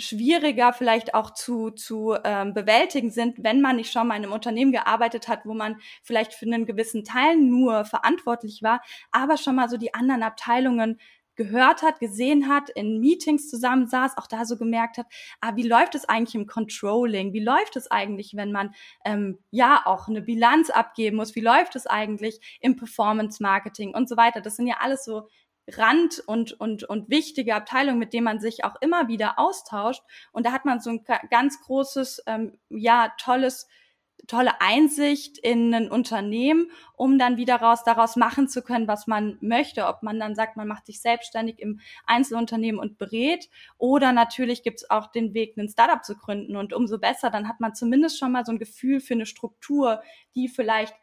schwieriger 0.00 0.72
vielleicht 0.72 1.14
auch 1.14 1.30
zu, 1.30 1.70
zu 1.70 2.16
ähm, 2.24 2.54
bewältigen 2.54 3.10
sind, 3.10 3.42
wenn 3.44 3.60
man 3.60 3.76
nicht 3.76 3.92
schon 3.92 4.08
mal 4.08 4.16
in 4.16 4.24
einem 4.24 4.32
Unternehmen 4.32 4.72
gearbeitet 4.72 5.28
hat, 5.28 5.46
wo 5.46 5.54
man 5.54 5.76
vielleicht 6.02 6.34
für 6.34 6.46
einen 6.46 6.66
gewissen 6.66 7.04
Teil 7.04 7.36
nur 7.36 7.84
verantwortlich 7.84 8.62
war, 8.62 8.82
aber 9.12 9.36
schon 9.36 9.54
mal 9.54 9.68
so 9.68 9.76
die 9.76 9.94
anderen 9.94 10.22
Abteilungen 10.22 10.98
gehört 11.40 11.82
hat, 11.82 12.00
gesehen 12.00 12.48
hat, 12.48 12.68
in 12.68 13.00
Meetings 13.00 13.48
zusammensaß, 13.48 14.18
auch 14.18 14.26
da 14.26 14.44
so 14.44 14.58
gemerkt 14.58 14.98
hat, 14.98 15.06
ah, 15.40 15.56
wie 15.56 15.66
läuft 15.66 15.94
es 15.94 16.04
eigentlich 16.06 16.34
im 16.34 16.46
Controlling? 16.46 17.32
Wie 17.32 17.42
läuft 17.42 17.76
es 17.76 17.90
eigentlich, 17.90 18.36
wenn 18.36 18.52
man 18.52 18.74
ähm, 19.06 19.38
ja 19.50 19.80
auch 19.86 20.06
eine 20.06 20.20
Bilanz 20.20 20.68
abgeben 20.68 21.16
muss? 21.16 21.34
Wie 21.34 21.40
läuft 21.40 21.76
es 21.76 21.86
eigentlich 21.86 22.58
im 22.60 22.76
Performance 22.76 23.42
Marketing 23.42 23.94
und 23.94 24.06
so 24.06 24.18
weiter? 24.18 24.42
Das 24.42 24.56
sind 24.56 24.66
ja 24.66 24.76
alles 24.80 25.02
so 25.02 25.28
Rand 25.68 26.22
und, 26.26 26.52
und, 26.52 26.84
und 26.84 27.08
wichtige 27.10 27.54
Abteilung, 27.54 27.98
mit 27.98 28.12
dem 28.12 28.24
man 28.24 28.40
sich 28.40 28.64
auch 28.64 28.76
immer 28.80 29.08
wieder 29.08 29.38
austauscht. 29.38 30.02
Und 30.32 30.46
da 30.46 30.52
hat 30.52 30.64
man 30.64 30.80
so 30.80 30.90
ein 30.90 31.04
ganz 31.30 31.60
großes, 31.62 32.24
ähm, 32.26 32.58
ja, 32.68 33.12
tolles, 33.18 33.68
tolle 34.26 34.60
Einsicht 34.60 35.38
in 35.38 35.74
ein 35.74 35.90
Unternehmen, 35.90 36.70
um 36.94 37.18
dann 37.18 37.36
wieder 37.36 37.56
raus, 37.56 37.84
daraus 37.84 38.16
machen 38.16 38.48
zu 38.48 38.62
können, 38.62 38.88
was 38.88 39.06
man 39.06 39.38
möchte. 39.40 39.86
Ob 39.86 40.02
man 40.02 40.18
dann 40.18 40.34
sagt, 40.34 40.56
man 40.56 40.68
macht 40.68 40.86
sich 40.86 41.00
selbstständig 41.00 41.58
im 41.58 41.80
Einzelunternehmen 42.06 42.80
und 42.80 42.98
berät. 42.98 43.48
Oder 43.78 44.12
natürlich 44.12 44.62
gibt 44.62 44.82
es 44.82 44.90
auch 44.90 45.08
den 45.08 45.34
Weg, 45.34 45.56
ein 45.56 45.68
Startup 45.68 46.04
zu 46.04 46.16
gründen. 46.16 46.56
Und 46.56 46.72
umso 46.72 46.98
besser, 46.98 47.30
dann 47.30 47.48
hat 47.48 47.60
man 47.60 47.74
zumindest 47.74 48.18
schon 48.18 48.32
mal 48.32 48.44
so 48.44 48.52
ein 48.52 48.58
Gefühl 48.58 49.00
für 49.00 49.14
eine 49.14 49.26
Struktur, 49.26 50.02
die 50.34 50.48
vielleicht 50.48 50.94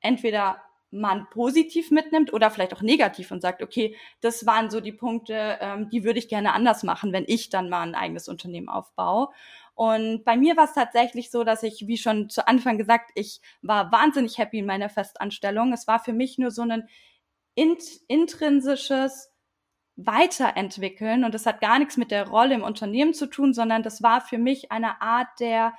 entweder 0.00 0.62
man 0.94 1.28
positiv 1.30 1.90
mitnimmt 1.90 2.32
oder 2.32 2.50
vielleicht 2.50 2.74
auch 2.74 2.82
negativ 2.82 3.30
und 3.30 3.40
sagt, 3.40 3.62
okay, 3.62 3.96
das 4.20 4.46
waren 4.46 4.70
so 4.70 4.80
die 4.80 4.92
Punkte, 4.92 5.58
ähm, 5.60 5.90
die 5.90 6.04
würde 6.04 6.18
ich 6.18 6.28
gerne 6.28 6.52
anders 6.52 6.82
machen, 6.82 7.12
wenn 7.12 7.24
ich 7.26 7.50
dann 7.50 7.68
mal 7.68 7.82
ein 7.82 7.94
eigenes 7.94 8.28
Unternehmen 8.28 8.68
aufbaue. 8.68 9.28
Und 9.74 10.24
bei 10.24 10.36
mir 10.36 10.56
war 10.56 10.66
es 10.66 10.74
tatsächlich 10.74 11.30
so, 11.30 11.42
dass 11.42 11.64
ich, 11.64 11.88
wie 11.88 11.96
schon 11.96 12.30
zu 12.30 12.46
Anfang 12.46 12.78
gesagt, 12.78 13.10
ich 13.16 13.40
war 13.60 13.90
wahnsinnig 13.90 14.38
happy 14.38 14.60
in 14.60 14.66
meiner 14.66 14.88
Festanstellung. 14.88 15.72
Es 15.72 15.88
war 15.88 15.98
für 15.98 16.12
mich 16.12 16.38
nur 16.38 16.52
so 16.52 16.62
ein 16.62 16.88
int 17.56 17.82
intrinsisches 18.06 19.32
Weiterentwickeln 19.96 21.24
und 21.24 21.34
das 21.34 21.46
hat 21.46 21.60
gar 21.60 21.78
nichts 21.78 21.96
mit 21.96 22.10
der 22.10 22.28
Rolle 22.28 22.54
im 22.54 22.64
Unternehmen 22.64 23.14
zu 23.14 23.26
tun, 23.26 23.54
sondern 23.54 23.82
das 23.84 24.02
war 24.02 24.20
für 24.20 24.38
mich 24.38 24.72
eine 24.72 25.00
Art 25.00 25.28
der 25.38 25.74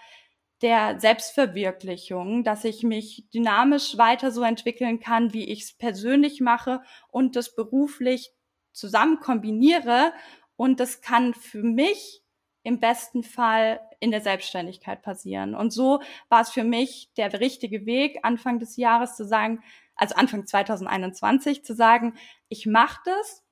der 0.61 0.99
Selbstverwirklichung, 0.99 2.43
dass 2.43 2.63
ich 2.63 2.83
mich 2.83 3.29
dynamisch 3.33 3.97
weiter 3.97 4.31
so 4.31 4.41
entwickeln 4.43 4.99
kann, 4.99 5.33
wie 5.33 5.45
ich 5.45 5.63
es 5.63 5.77
persönlich 5.77 6.41
mache 6.41 6.81
und 7.09 7.35
das 7.35 7.55
beruflich 7.55 8.31
zusammen 8.71 9.19
kombiniere. 9.19 10.13
Und 10.55 10.79
das 10.79 11.01
kann 11.01 11.33
für 11.33 11.61
mich 11.61 12.21
im 12.63 12.79
besten 12.79 13.23
Fall 13.23 13.79
in 13.99 14.11
der 14.11 14.21
Selbstständigkeit 14.21 15.01
passieren. 15.01 15.53
Und 15.53 15.71
so 15.71 16.01
war 16.29 16.41
es 16.41 16.49
für 16.49 16.63
mich 16.63 17.11
der 17.15 17.39
richtige 17.39 17.85
Weg, 17.85 18.19
Anfang 18.23 18.59
des 18.59 18.75
Jahres 18.75 19.15
zu 19.15 19.25
sagen, 19.25 19.61
also 19.95 20.15
Anfang 20.15 20.45
2021 20.45 21.63
zu 21.63 21.75
sagen, 21.75 22.15
ich 22.49 22.65
mache 22.65 22.99
das 23.05 23.44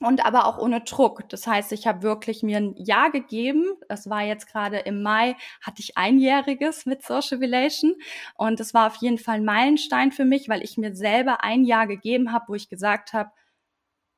und 0.00 0.24
aber 0.24 0.46
auch 0.46 0.58
ohne 0.58 0.82
Druck. 0.82 1.28
Das 1.28 1.46
heißt, 1.46 1.72
ich 1.72 1.86
habe 1.86 2.02
wirklich 2.02 2.42
mir 2.42 2.58
ein 2.58 2.74
Jahr 2.76 3.10
gegeben. 3.10 3.64
Das 3.88 4.10
war 4.10 4.22
jetzt 4.22 4.46
gerade 4.46 4.78
im 4.78 5.02
Mai, 5.02 5.36
hatte 5.62 5.80
ich 5.80 5.96
einjähriges 5.96 6.86
mit 6.86 7.02
Social 7.02 7.38
Relation 7.38 7.94
und 8.34 8.60
das 8.60 8.74
war 8.74 8.88
auf 8.88 8.96
jeden 8.96 9.18
Fall 9.18 9.36
ein 9.36 9.44
Meilenstein 9.44 10.12
für 10.12 10.24
mich, 10.24 10.48
weil 10.48 10.62
ich 10.62 10.76
mir 10.76 10.94
selber 10.94 11.42
ein 11.42 11.64
Jahr 11.64 11.86
gegeben 11.86 12.32
habe, 12.32 12.46
wo 12.48 12.54
ich 12.54 12.68
gesagt 12.68 13.12
habe, 13.12 13.30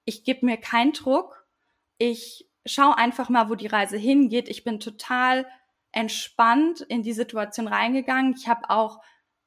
ich 0.05 0.25
gebe 0.25 0.47
mir 0.47 0.57
keinen 0.57 0.93
Druck. 0.93 1.47
Ich 1.99 2.49
schaue 2.67 2.97
einfach 2.97 3.29
mal, 3.29 3.49
wo 3.51 3.55
die 3.55 3.67
Reise 3.67 3.97
hingeht. 3.97 4.49
Ich 4.49 4.65
bin 4.65 4.81
total 4.81 5.47
entspannt 5.93 6.81
in 6.81 7.03
die 7.03 7.13
Situation 7.13 7.69
reingegangen. 7.69 8.35
Ich 8.37 8.49
habe 8.49 8.71
auch 8.71 9.01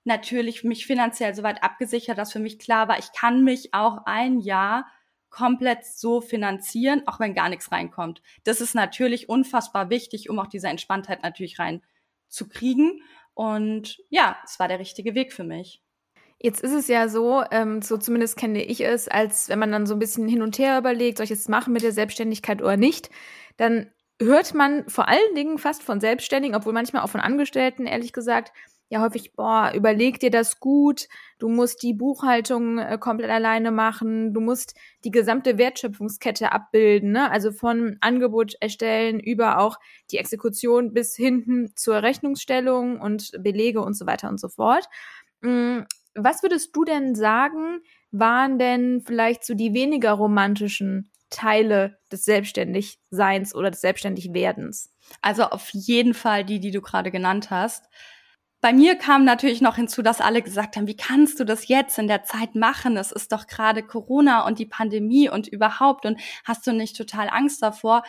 natürlich 0.03 0.63
mich 0.63 0.85
finanziell 0.85 1.35
soweit 1.35 1.63
abgesichert, 1.63 2.17
dass 2.17 2.31
für 2.31 2.39
mich 2.39 2.59
klar 2.59 2.88
war, 2.88 2.97
ich 3.00 3.11
kann 3.13 3.43
mich 3.43 3.73
auch 3.73 4.05
ein 4.05 4.39
Jahr 4.39 4.85
komplett 5.31 5.85
so 5.85 6.21
finanzieren, 6.21 7.03
auch 7.07 7.19
wenn 7.19 7.33
gar 7.33 7.50
nichts 7.50 7.71
reinkommt. 7.71 8.21
Das 8.43 8.61
ist 8.61 8.75
natürlich 8.75 9.29
unfassbar 9.29 9.89
wichtig, 9.89 10.29
um 10.29 10.38
auch 10.38 10.47
diese 10.47 10.67
Entspanntheit 10.67 11.23
natürlich 11.23 11.57
reinzukriegen. 11.57 13.01
Und 13.33 13.97
ja, 14.09 14.38
es 14.43 14.59
war 14.59 14.67
der 14.67 14.79
richtige 14.79 15.15
Weg 15.15 15.33
für 15.33 15.43
mich. 15.43 15.81
Jetzt 16.38 16.61
ist 16.63 16.73
es 16.73 16.88
ja 16.88 17.07
so, 17.07 17.43
ähm, 17.51 17.81
so 17.81 17.97
zumindest 17.97 18.35
kenne 18.35 18.63
ich 18.63 18.83
es, 18.83 19.07
als 19.07 19.47
wenn 19.47 19.59
man 19.59 19.71
dann 19.71 19.85
so 19.85 19.93
ein 19.93 20.00
bisschen 20.00 20.27
hin 20.27 20.41
und 20.41 20.57
her 20.57 20.77
überlegt, 20.77 21.17
soll 21.17 21.25
ich 21.25 21.31
es 21.31 21.47
machen 21.47 21.71
mit 21.71 21.83
der 21.83 21.91
Selbstständigkeit 21.91 22.61
oder 22.61 22.77
nicht, 22.77 23.09
dann 23.57 23.91
hört 24.19 24.53
man 24.53 24.88
vor 24.89 25.07
allen 25.07 25.35
Dingen 25.35 25.59
fast 25.59 25.83
von 25.83 26.00
Selbstständigen, 26.00 26.55
obwohl 26.55 26.73
manchmal 26.73 27.03
auch 27.03 27.09
von 27.09 27.21
Angestellten, 27.21 27.85
ehrlich 27.85 28.11
gesagt, 28.11 28.51
ja 28.91 29.00
häufig, 29.00 29.33
boah, 29.33 29.71
überleg 29.74 30.19
dir 30.19 30.31
das 30.31 30.60
gut, 30.60 31.07
du 31.39 31.48
musst 31.48 31.81
die 31.81 31.93
Buchhaltung 31.93 32.77
äh, 32.77 32.98
komplett 33.00 33.31
alleine 33.31 33.71
machen, 33.71 34.33
du 34.33 34.41
musst 34.41 34.75
die 35.05 35.12
gesamte 35.12 35.57
Wertschöpfungskette 35.57 36.51
abbilden, 36.51 37.13
ne? 37.13 37.31
also 37.31 37.53
von 37.53 37.95
Angebot 38.01 38.55
erstellen 38.60 39.21
über 39.21 39.60
auch 39.60 39.79
die 40.12 40.17
Exekution 40.17 40.93
bis 40.93 41.15
hinten 41.15 41.71
zur 41.74 42.03
Rechnungsstellung 42.03 43.00
und 43.00 43.31
Belege 43.39 43.81
und 43.81 43.93
so 43.93 44.05
weiter 44.05 44.27
und 44.27 44.41
so 44.41 44.50
fort. 44.50 44.89
Mm, 45.39 45.83
was 46.13 46.43
würdest 46.43 46.75
du 46.75 46.83
denn 46.83 47.15
sagen, 47.15 47.79
waren 48.12 48.60
denn 48.60 49.00
vielleicht 49.00 49.45
so 49.45 49.53
die 49.53 49.74
weniger 49.74 50.12
romantischen 50.12 51.10
Teile 51.29 51.98
des 52.12 52.25
Selbstständigseins 52.25 53.55
oder 53.55 53.71
des 53.71 53.79
Selbstständigwerdens? 53.79 54.93
Also 55.21 55.43
auf 55.43 55.69
jeden 55.69 56.13
Fall 56.13 56.43
die, 56.43 56.60
die 56.60 56.71
du 56.71 56.81
gerade 56.81 57.10
genannt 57.10 57.51
hast. 57.51 57.86
Bei 58.62 58.74
mir 58.74 58.96
kam 58.96 59.25
natürlich 59.25 59.60
noch 59.60 59.75
hinzu, 59.75 60.03
dass 60.03 60.22
alle 60.22 60.44
gesagt 60.44 60.77
haben, 60.77 60.86
wie 60.86 60.96
kannst 60.96 61.39
du 61.39 61.44
das 61.46 61.68
jetzt 61.68 61.98
in 61.98 62.08
der 62.08 62.24
Zeit 62.24 62.53
machen? 62.53 62.96
Es 62.96 63.12
ist 63.12 63.32
doch 63.32 63.48
gerade 63.48 63.82
Corona 63.82 64.46
und 64.46 64.60
die 64.60 64.68
Pandemie 64.68 65.30
und 65.30 65.48
überhaupt 65.48 66.06
und 66.06 66.22
hast 66.46 66.68
du 66.68 66.72
nicht 66.72 66.96
total 66.96 67.27
Angst 67.30 67.63
davor? 67.63 68.03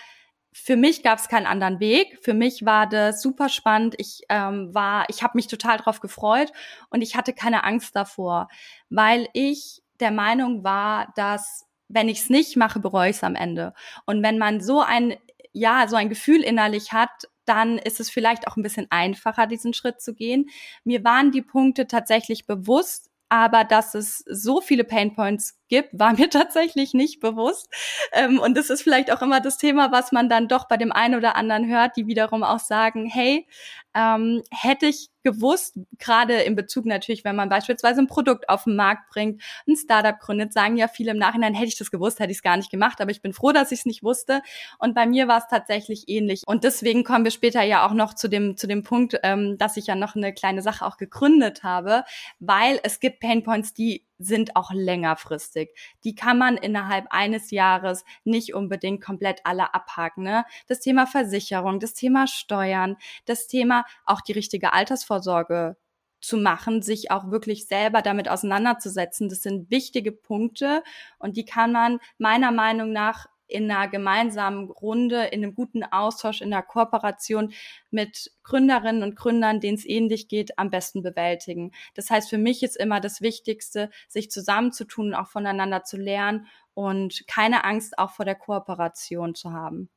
Für 0.53 0.77
mich 0.77 1.03
gab 1.03 1.19
es 1.19 1.29
keinen 1.29 1.47
anderen 1.47 1.81
Weg. 1.81 2.19
Für 2.23 2.35
mich 2.35 2.67
war 2.67 2.87
das 2.87 3.23
super 3.23 3.49
spannend. 3.49 3.95
Ich 3.97 4.25
ähm, 4.29 4.75
war, 4.75 5.07
ich 5.09 5.23
habe 5.23 5.33
mich 5.37 5.47
total 5.47 5.79
drauf 5.79 6.01
gefreut 6.01 6.53
und 6.91 7.01
ich 7.01 7.17
hatte 7.17 7.33
keine 7.33 7.65
Angst 7.65 7.97
davor, 7.97 8.49
weil 8.91 9.29
ich 9.33 9.83
der 10.01 10.11
Meinung 10.11 10.63
war, 10.65 11.13
dass 11.17 11.67
wenn 11.89 12.11
ich 12.11 12.21
es 12.21 12.31
nicht 12.31 12.57
mache, 12.57 12.81
bereue 12.81 13.09
ich 13.09 13.17
es 13.17 13.25
am 13.25 13.35
Ende. 13.35 13.73
Und 14.05 14.23
wenn 14.23 14.37
man 14.37 14.61
so 14.61 14.83
ein 14.83 15.17
ja, 15.53 15.87
so 15.87 15.97
ein 15.97 16.09
Gefühl 16.09 16.43
innerlich 16.43 16.93
hat, 16.93 17.29
dann 17.45 17.79
ist 17.79 18.01
es 18.01 18.11
vielleicht 18.11 18.49
auch 18.49 18.57
ein 18.57 18.63
bisschen 18.63 18.87
einfacher, 18.91 19.47
diesen 19.47 19.75
Schritt 19.75 20.01
zu 20.01 20.15
gehen. 20.15 20.49
Mir 20.85 21.05
waren 21.05 21.31
die 21.31 21.43
Punkte 21.43 21.87
tatsächlich 21.87 22.47
bewusst, 22.47 23.11
aber 23.33 23.65
dass 23.65 23.95
es 23.95 24.23
so 24.29 24.61
viele 24.61 24.85
Painpoints 24.85 25.59
gibt, 25.69 25.99
war 25.99 26.13
mir 26.13 26.29
tatsächlich 26.31 26.93
nicht 26.93 27.19
bewusst. 27.19 27.67
Ähm, 28.13 28.39
und 28.39 28.57
das 28.59 28.69
ist 28.69 28.83
vielleicht 28.83 29.11
auch 29.11 29.23
immer 29.23 29.41
das 29.41 29.57
Thema, 29.57 29.91
was 29.91 30.13
man 30.13 30.29
dann 30.29 30.49
doch 30.49 30.69
bei 30.69 30.77
dem 30.77 30.93
einen 30.93 31.15
oder 31.15 31.35
anderen 31.35 31.67
hört, 31.67 31.97
die 31.97 32.07
wiederum 32.07 32.43
auch 32.43 32.59
sagen, 32.59 33.07
hey, 33.07 33.47
ähm, 33.95 34.43
hätte 34.51 34.87
ich 34.87 35.11
gewusst, 35.23 35.79
gerade 35.99 36.35
in 36.43 36.57
Bezug 36.57 36.85
natürlich, 36.85 37.25
wenn 37.25 37.37
man 37.37 37.49
beispielsweise 37.49 38.01
ein 38.01 38.07
Produkt 38.07 38.49
auf 38.49 38.65
den 38.65 38.77
Markt 38.77 39.09
bringt, 39.11 39.43
ein 39.69 39.77
Startup 39.77 40.19
gründet, 40.19 40.53
sagen 40.53 40.77
ja 40.77 40.89
viele 40.89 41.13
im 41.13 41.19
Nachhinein, 41.19 41.55
hätte 41.55 41.69
ich 41.69 41.79
das 41.79 41.91
gewusst, 41.91 42.19
hätte 42.19 42.33
ich 42.33 42.39
es 42.39 42.43
gar 42.43 42.57
nicht 42.57 42.71
gemacht, 42.71 43.01
aber 43.01 43.11
ich 43.11 43.23
bin 43.23 43.33
froh, 43.33 43.53
dass 43.53 43.73
ich 43.73 43.81
es 43.81 43.87
nicht 43.87 44.03
wusste. 44.03 44.43
Und 44.79 44.95
bei 44.95 45.07
mir 45.07 45.29
war 45.29 45.39
es 45.39 45.47
tatsächlich 45.49 46.09
ähnlich. 46.09 46.43
Und 46.47 46.65
deswegen 46.65 47.05
kommen 47.05 47.25
wir 47.25 47.31
später 47.31 47.63
ja 47.63 47.87
auch 47.87 47.95
noch 47.95 48.15
zu 48.15 48.29
dem, 48.29 48.57
zu 48.57 48.67
dem 48.67 48.83
Punkt, 48.83 49.19
ähm, 49.23 49.57
dass 49.59 49.77
ich 49.77 49.87
ja 49.87 49.95
noch 49.95 50.17
eine 50.17 50.33
kleine 50.33 50.63
Sache 50.63 50.85
auch 50.85 50.97
gegründet 50.97 51.63
habe, 51.63 52.05
weil 52.41 52.81
es 52.83 53.01
gibt 53.01 53.21
Painpoints, 53.21 53.75
die 53.75 54.05
sind 54.23 54.57
auch 54.57 54.73
längerfristig. 54.73 55.71
Die 56.05 56.15
kann 56.15 56.39
man 56.39 56.57
innerhalb 56.57 57.07
eines 57.11 57.51
Jahres 57.51 58.05
nicht 58.25 58.55
unbedingt 58.55 59.03
komplett 59.03 59.41
alle 59.45 59.75
abhaken. 59.75 60.25
Ne? 60.25 60.45
Das 60.67 60.81
Thema 60.81 61.07
Versicherung, 61.07 61.81
das 61.81 61.95
Thema 61.95 62.27
Steuern, 62.27 62.97
das 63.27 63.47
Thema 63.47 63.85
auch 64.05 64.21
die 64.21 64.33
richtige 64.33 64.73
Altersvorsorge 64.73 65.77
zu 66.23 66.37
machen, 66.37 66.83
sich 66.83 67.11
auch 67.11 67.31
wirklich 67.31 67.67
selber 67.67 68.01
damit 68.01 68.29
auseinanderzusetzen. 68.29 69.29
Das 69.29 69.43
sind 69.43 69.71
wichtige 69.71 70.13
Punkte 70.13 70.83
und 71.19 71.37
die 71.37 71.45
kann 71.45 71.73
man 71.73 71.99
meiner 72.17 72.53
Meinung 72.53 72.93
nach 72.93 73.27
in 73.53 73.71
einer 73.71 73.89
gemeinsamen 73.89 74.71
Runde, 74.71 75.25
in 75.27 75.43
einem 75.43 75.55
guten 75.55 75.85
Austausch, 75.85 76.41
in 76.41 76.53
einer 76.53 76.63
Kooperation 76.63 77.53
mit 77.91 78.33
Gründerinnen 78.43 79.03
und 79.03 79.17
Gründern, 79.17 79.61
denen 79.61 79.77
es 79.77 79.87
ähnlich 79.87 80.29
geht, 80.29 80.59
am 80.59 80.71
besten 80.71 81.03
bewältigen. 81.03 81.73
Das 81.95 82.11
heißt, 82.11 82.31
für 82.31 82.39
mich 82.39 82.63
ist 82.63 82.77
immer 82.77 83.01
das 83.01 83.21
Wichtigste, 83.21 83.91
sich 84.09 84.31
zusammenzutun, 84.31 85.15
auch 85.15 85.29
voneinander 85.29 85.85
zu 85.85 85.97
lernen 85.97 86.47
und 86.75 87.27
keine 87.27 87.65
Angst 87.65 87.99
auch 87.99 88.11
vor 88.11 88.25
der 88.25 88.35
Kooperation 88.35 89.35
zu 89.35 89.53
haben. 89.53 89.91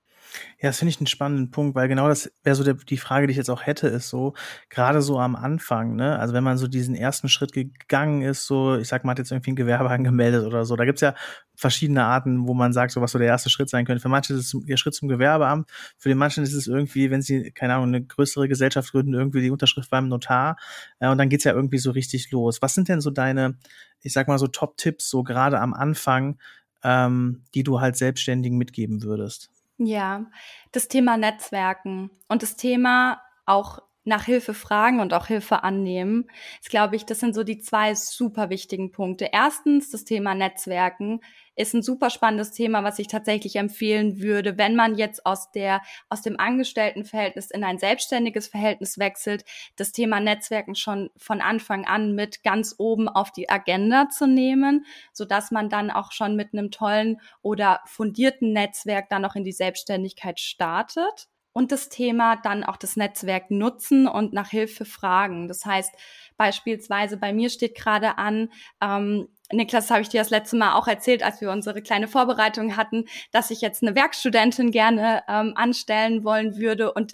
Ja, 0.60 0.70
das 0.70 0.80
finde 0.80 0.90
ich 0.90 1.00
einen 1.00 1.08
spannenden 1.08 1.52
Punkt, 1.52 1.76
weil 1.76 1.88
genau 1.88 2.08
das 2.08 2.32
wäre 2.44 2.56
so 2.56 2.64
der, 2.64 2.74
die 2.76 2.98
Frage, 2.98 3.28
die 3.28 3.32
ich 3.32 3.38
jetzt 3.38 3.50
auch 3.50 3.66
hätte, 3.66 3.88
ist 3.88 4.10
so, 4.10 4.34
gerade 4.70 5.02
so 5.02 5.20
am 5.20 5.36
Anfang, 5.36 5.96
ne, 5.96 6.18
also 6.20 6.34
wenn 6.34 6.44
man 6.44 6.58
so 6.58 6.68
diesen 6.68 6.96
ersten 6.96 7.30
Schritt 7.30 7.54
gegangen 7.54 8.22
ist, 8.22 8.46
so, 8.46 8.76
ich 8.78 8.88
sag 8.88 9.04
mal, 9.04 9.12
hat 9.12 9.20
jetzt 9.20 9.32
irgendwie 9.32 9.52
ein 9.52 9.56
Gewerbe 9.56 9.90
angemeldet 9.92 10.46
oder 10.46 10.66
so, 10.66 10.76
da 10.76 10.86
gibt's 10.86 11.02
ja 11.02 11.16
verschiedene 11.56 12.04
Arten, 12.04 12.48
wo 12.48 12.54
man 12.54 12.74
sagt, 12.74 12.92
so 12.92 13.02
was 13.02 13.12
so 13.12 13.20
der 13.20 13.28
erste 13.28 13.50
Schritt 13.50 13.70
sein 13.70 13.86
könnte. 13.86 14.02
Für 14.02 14.10
manche 14.10 14.34
ist 14.34 14.54
es 14.54 14.62
der 14.66 14.78
Schritt 14.78 14.94
zum 14.94 15.08
Gewerbeamt, 15.08 15.70
für 15.98 16.10
den 16.10 16.18
manchen 16.18 16.44
ist 16.44 16.54
es 16.54 16.68
irgendwie, 16.68 17.12
wenn 17.12 17.22
sie, 17.22 17.52
keine 17.52 17.76
Ahnung, 17.76 17.88
eine 17.90 18.04
größere 18.04 18.48
Gesellschaft 18.48 18.92
gründen, 18.92 19.14
irgendwie 19.14 19.42
die 19.42 19.52
Unterschrift 19.52 19.90
beim 19.90 20.08
Notar 20.10 20.58
äh, 21.00 21.08
und 21.08 21.18
dann 21.18 21.30
geht's 21.30 21.44
ja 21.44 21.54
irgendwie 21.54 21.78
so 21.78 21.92
richtig 21.92 22.32
los. 22.32 22.62
Was 22.62 22.74
sind 22.74 22.90
denn 22.90 23.02
so 23.02 23.12
deine, 23.12 23.58
ich 24.02 24.14
sag 24.14 24.28
mal 24.28 24.40
so 24.40 24.48
Top-Tipps, 24.48 25.10
so 25.10 25.24
gerade 25.24 25.60
am 25.60 25.74
Anfang, 25.74 26.40
ähm, 26.84 27.44
die 27.54 27.64
du 27.64 27.80
halt 27.82 27.96
Selbstständigen 27.96 28.58
mitgeben 28.58 29.04
würdest? 29.04 29.50
Ja, 29.78 30.26
das 30.72 30.88
Thema 30.88 31.18
Netzwerken 31.18 32.10
und 32.28 32.44
das 32.44 32.56
Thema 32.56 33.22
auch 33.46 33.80
nach 34.06 34.24
Hilfe 34.24 34.54
fragen 34.54 35.00
und 35.00 35.14
auch 35.14 35.28
Hilfe 35.28 35.64
annehmen, 35.64 36.30
ist, 36.62 36.70
glaube 36.70 36.96
ich, 36.96 37.06
das 37.06 37.20
sind 37.20 37.36
so 37.36 37.44
die 37.44 37.60
zwei 37.60 37.96
super 37.96 38.50
wichtigen 38.50 38.92
Punkte. 38.92 39.30
Erstens, 39.32 39.90
das 39.90 40.06
Thema 40.06 40.36
Netzwerken 40.36 41.22
ist 41.56 41.74
ein 41.74 41.82
super 41.82 42.10
spannendes 42.10 42.52
Thema, 42.52 42.84
was 42.84 43.00
ich 43.00 43.08
tatsächlich 43.08 43.56
empfehlen 43.56 44.22
würde, 44.22 44.58
wenn 44.58 44.76
man 44.76 44.96
jetzt 44.96 45.26
aus 45.26 45.52
der, 45.52 45.82
aus 46.10 46.22
dem 46.22 46.40
Angestelltenverhältnis 46.40 47.50
in 47.50 47.64
ein 47.64 47.80
selbstständiges 47.80 48.48
Verhältnis 48.48 49.00
wechselt, 49.00 49.46
das 49.76 49.92
Thema 49.92 50.20
Netzwerken 50.20 50.76
schon 50.76 51.10
von 51.18 51.42
Anfang 51.42 51.86
an 51.86 52.14
mit 52.14 52.44
ganz 52.44 52.76
oben 52.78 53.08
auf 53.08 53.32
die 53.32 53.50
Agenda 53.50 54.10
zu 54.10 54.28
nehmen, 54.28 54.86
so 55.14 55.26
dass 55.26 55.52
man 55.52 55.70
dann 55.70 55.92
auch 55.92 56.12
schon 56.12 56.36
mit 56.36 56.54
einem 56.54 56.72
tollen 56.72 57.22
oder 57.42 57.82
fundierten 57.86 58.52
Netzwerk 58.52 59.10
dann 59.10 59.26
auch 59.26 59.36
in 59.36 59.44
die 59.44 59.52
Selbstständigkeit 59.52 60.40
startet 60.40 61.30
und 61.56 61.72
das 61.72 61.88
Thema 61.88 62.36
dann 62.36 62.66
auch 62.66 62.76
das 62.76 62.98
Netzwerk 62.98 63.50
nutzen 63.50 64.08
und 64.08 64.34
nach 64.34 64.50
Hilfe 64.50 64.84
fragen. 64.84 65.48
Das 65.48 65.66
heißt, 65.66 65.96
beispielsweise 66.36 67.16
bei 67.16 67.32
mir 67.32 67.50
steht 67.50 67.76
gerade 67.76 68.18
an, 68.18 68.50
ähm, 68.82 69.30
Niklas, 69.54 69.90
habe 69.90 70.02
ich 70.02 70.10
dir 70.10 70.20
das 70.20 70.32
letzte 70.32 70.58
Mal 70.58 70.74
auch 70.74 70.88
erzählt, 70.88 71.24
als 71.24 71.40
wir 71.40 71.52
unsere 71.52 71.82
kleine 71.82 72.10
Vorbereitung 72.10 72.76
hatten, 72.76 73.06
dass 73.32 73.52
ich 73.52 73.62
jetzt 73.62 73.84
eine 73.84 73.96
Werkstudentin 73.96 74.72
gerne 74.72 75.24
ähm, 75.30 75.54
anstellen 75.56 76.26
wollen 76.26 76.58
würde. 76.58 76.92
Und 76.92 77.14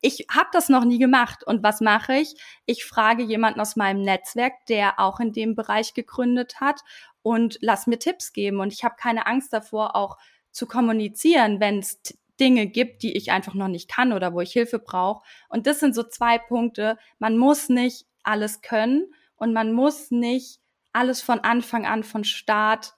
ich 0.00 0.26
habe 0.34 0.48
das 0.52 0.68
noch 0.68 0.84
nie 0.84 0.98
gemacht. 0.98 1.44
Und 1.46 1.62
was 1.62 1.80
mache 1.80 2.14
ich? 2.16 2.34
Ich 2.64 2.84
frage 2.84 3.22
jemanden 3.22 3.60
aus 3.60 3.76
meinem 3.76 4.02
Netzwerk, 4.02 4.66
der 4.68 4.98
auch 4.98 5.20
in 5.20 5.32
dem 5.32 5.54
Bereich 5.54 5.94
gegründet 5.94 6.60
hat 6.60 6.80
und 7.22 7.58
lass 7.60 7.86
mir 7.86 8.00
Tipps 8.00 8.32
geben. 8.32 8.58
Und 8.58 8.72
ich 8.72 8.82
habe 8.82 8.96
keine 8.98 9.26
Angst 9.26 9.52
davor, 9.52 9.94
auch 9.94 10.16
zu 10.50 10.66
kommunizieren, 10.66 11.60
wenn 11.60 11.78
es 11.78 12.00
Dinge 12.40 12.66
gibt, 12.66 13.02
die 13.02 13.16
ich 13.16 13.32
einfach 13.32 13.54
noch 13.54 13.68
nicht 13.68 13.88
kann 13.88 14.12
oder 14.12 14.32
wo 14.32 14.40
ich 14.40 14.52
Hilfe 14.52 14.78
brauche. 14.78 15.24
Und 15.48 15.66
das 15.66 15.80
sind 15.80 15.94
so 15.94 16.02
zwei 16.02 16.38
Punkte. 16.38 16.98
Man 17.18 17.36
muss 17.36 17.68
nicht 17.68 18.06
alles 18.22 18.62
können 18.62 19.06
und 19.36 19.52
man 19.52 19.72
muss 19.72 20.10
nicht 20.10 20.60
alles 20.92 21.22
von 21.22 21.40
Anfang 21.40 21.86
an, 21.86 22.04
von 22.04 22.24
Start 22.24 22.94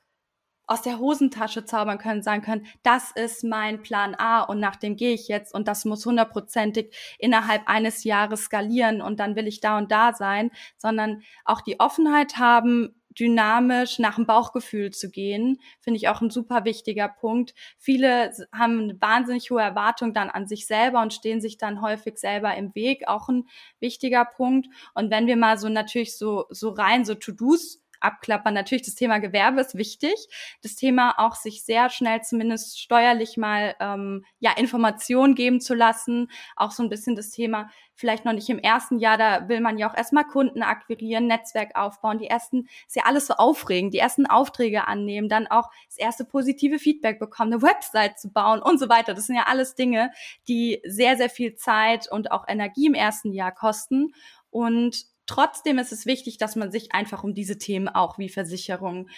aus 0.69 0.83
der 0.83 0.99
Hosentasche 0.99 1.65
zaubern 1.65 1.99
können, 1.99 2.23
sagen 2.23 2.43
können, 2.43 2.67
das 2.83 3.11
ist 3.13 3.43
mein 3.43 3.81
Plan 3.83 4.15
A 4.15 4.43
und 4.43 4.61
nach 4.61 4.77
dem 4.77 4.97
gehe 4.97 5.15
ich 5.15 5.27
jetzt 5.27 5.55
und 5.55 5.67
das 5.67 5.87
muss 5.87 6.05
hundertprozentig 6.05 6.95
innerhalb 7.19 7.63
eines 7.67 8.05
Jahres 8.05 8.45
skalieren 8.45 9.01
und 9.01 9.19
dann 9.19 9.35
will 9.35 9.47
ich 9.47 9.61
da 9.61 9.79
und 9.79 9.91
da 9.91 10.13
sein, 10.13 10.51
sondern 10.77 11.23
auch 11.47 11.63
die 11.63 11.81
Offenheit 11.81 12.37
haben, 12.37 12.98
dynamisch 13.19 13.99
nach 13.99 14.17
dem 14.17 14.27
Bauchgefühl 14.27 14.91
zu 14.91 15.11
gehen, 15.11 15.59
finde 15.81 15.97
ich 15.97 16.09
auch 16.09 16.21
ein 16.21 16.31
super 16.31 16.65
wichtiger 16.65 17.09
Punkt. 17.09 17.55
Viele 17.79 18.33
haben 18.53 18.81
eine 18.81 19.01
wahnsinnig 19.01 19.51
hohe 19.51 19.63
Erwartung 19.63 20.15
dann 20.15 20.31
an 20.31 20.47
sich 20.47 20.67
selber 20.67 21.03
und 21.03 21.13
stehen 21.13 21.41
sich 21.41 21.59
dann 21.59 21.83
häufig 21.83 22.19
selber 22.19 22.55
im 22.55 22.75
Weg, 22.75 23.09
auch 23.09 23.29
ein 23.29 23.45
wichtiger 23.81 24.25
Punkt. 24.25 24.69
Und 24.95 25.11
wenn 25.11 25.27
wir 25.27 25.37
mal 25.37 25.59
so 25.59 25.69
natürlich 25.69 26.17
so, 26.17 26.47
so 26.51 26.71
rein 26.71 27.05
so 27.05 27.15
To-Dos 27.15 27.83
abklappern. 28.01 28.55
Natürlich, 28.55 28.85
das 28.85 28.95
Thema 28.95 29.19
Gewerbe 29.19 29.61
ist 29.61 29.77
wichtig. 29.77 30.15
Das 30.63 30.75
Thema 30.75 31.15
auch 31.19 31.35
sich 31.35 31.65
sehr 31.65 31.91
schnell 31.91 32.23
zumindest 32.23 32.81
steuerlich 32.81 33.37
mal 33.37 33.75
ähm, 33.81 34.25
ja 34.41 34.53
Informationen 34.57 35.35
geben 35.35 35.61
zu 35.61 35.75
lassen. 35.75 36.31
Auch 36.57 36.71
so 36.71 36.83
ein 36.83 36.89
bisschen 36.89 37.17
das 37.17 37.31
Thema 37.31 37.69
vielleicht 37.99 38.25
noch 38.25 38.33
nicht 38.33 38.49
im 38.49 38.61
ersten 38.61 39.01
Jahr, 39.01 39.19
da 39.19 39.49
will 39.49 39.61
man 39.61 39.77
ja 39.77 39.91
auch 39.91 39.97
erstmal 39.97 40.25
Kunden 40.25 40.63
akquirieren, 40.63 41.27
Netzwerk 41.27 41.75
aufbauen, 41.75 42.19
die 42.19 42.29
ersten, 42.29 42.69
ist 42.87 42.95
ja 42.95 43.03
alles 43.07 43.27
so 43.27 43.35
aufregend, 43.35 43.93
die 43.93 43.99
ersten 43.99 44.25
Aufträge 44.27 44.87
annehmen, 44.87 45.29
dann 45.29 45.49
auch 45.49 45.69
das 45.89 45.99
erste 45.99 46.25
positive 46.25 46.79
Feedback 46.79 47.19
bekommen, 47.19 47.53
eine 47.53 47.63
Website 47.63 48.21
zu 48.21 48.31
bauen 48.31 48.63
und 48.63 48.79
so 48.79 48.89
weiter. 48.89 49.15
Das 49.15 49.27
sind 49.27 49.35
ja 49.35 49.47
alles 49.47 49.75
Dinge, 49.75 50.13
die 50.47 50.81
sehr, 50.87 51.17
sehr 51.17 51.29
viel 51.29 51.57
Zeit 51.57 52.09
und 52.11 52.31
auch 52.31 52.45
Energie 52.47 52.87
im 52.87 52.95
ersten 52.95 53.33
Jahr 53.33 53.53
kosten. 53.53 54.15
Und 54.51 55.05
trotzdem 55.29 55.79
ist 55.79 55.93
es 55.93 56.07
wichtig, 56.07 56.39
dass 56.39 56.57
man 56.57 56.73
sich 56.73 56.93
einfach 56.93 57.23
um 57.23 57.35
diese 57.35 57.59
Themen 57.59 57.89
auch 57.89 58.19
wie 58.19 58.29
Versicherung, 58.29 59.09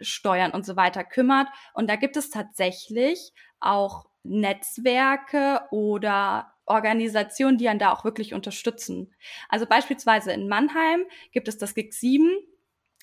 Steuern 0.00 0.50
und 0.52 0.66
so 0.66 0.76
weiter 0.76 1.04
kümmert. 1.04 1.48
Und 1.74 1.88
da 1.88 1.96
gibt 1.96 2.16
es 2.16 2.30
tatsächlich 2.30 3.32
auch 3.60 4.06
Netzwerke 4.22 5.60
oder 5.70 6.52
Organisationen, 6.66 7.58
die 7.58 7.68
einen 7.68 7.78
da 7.78 7.92
auch 7.92 8.04
wirklich 8.04 8.32
unterstützen. 8.34 9.14
Also 9.48 9.66
beispielsweise 9.66 10.32
in 10.32 10.48
Mannheim 10.48 11.04
gibt 11.32 11.48
es 11.48 11.58
das 11.58 11.74
GIG 11.74 11.92
7, 11.92 12.30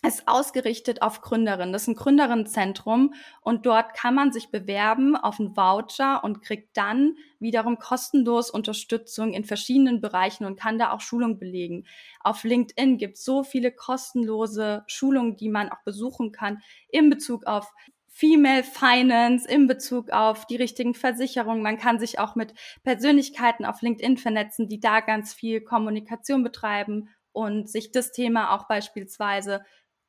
ist 0.05 0.27
ausgerichtet 0.27 1.01
auf 1.01 1.21
Gründerinnen. 1.21 1.73
Das 1.73 1.83
ist 1.83 1.87
ein 1.87 1.95
Gründerinnenzentrum 1.95 3.13
und 3.41 3.65
dort 3.65 3.95
kann 3.95 4.13
man 4.13 4.31
sich 4.31 4.49
bewerben 4.49 5.15
auf 5.15 5.39
einen 5.39 5.57
Voucher 5.57 6.23
und 6.23 6.41
kriegt 6.41 6.77
dann 6.77 7.15
wiederum 7.39 7.79
kostenlos 7.79 8.51
Unterstützung 8.51 9.33
in 9.33 9.43
verschiedenen 9.43 9.99
Bereichen 9.99 10.45
und 10.45 10.59
kann 10.59 10.77
da 10.77 10.91
auch 10.91 11.01
Schulungen 11.01 11.39
belegen. 11.39 11.85
Auf 12.19 12.43
LinkedIn 12.43 12.97
gibt 12.97 13.17
es 13.17 13.25
so 13.25 13.43
viele 13.43 13.71
kostenlose 13.71 14.83
Schulungen, 14.85 15.35
die 15.35 15.49
man 15.49 15.69
auch 15.69 15.81
besuchen 15.83 16.31
kann 16.31 16.61
in 16.89 17.09
Bezug 17.09 17.47
auf 17.47 17.73
Female 18.09 18.63
Finance 18.63 19.47
in 19.47 19.67
Bezug 19.67 20.09
auf 20.09 20.47
die 20.47 20.55
richtigen 20.55 20.95
Versicherungen. 20.95 21.61
Man 21.61 21.77
kann 21.77 21.99
sich 21.99 22.17
auch 22.17 22.33
mit 22.33 22.55
Persönlichkeiten 22.83 23.63
auf 23.63 23.83
LinkedIn 23.83 24.17
vernetzen, 24.17 24.67
die 24.67 24.79
da 24.79 25.01
ganz 25.01 25.35
viel 25.35 25.61
Kommunikation 25.61 26.41
betreiben 26.41 27.09
und 27.31 27.69
sich 27.69 27.91
das 27.91 28.11
Thema 28.11 28.55
auch 28.55 28.67
beispielsweise 28.67 29.61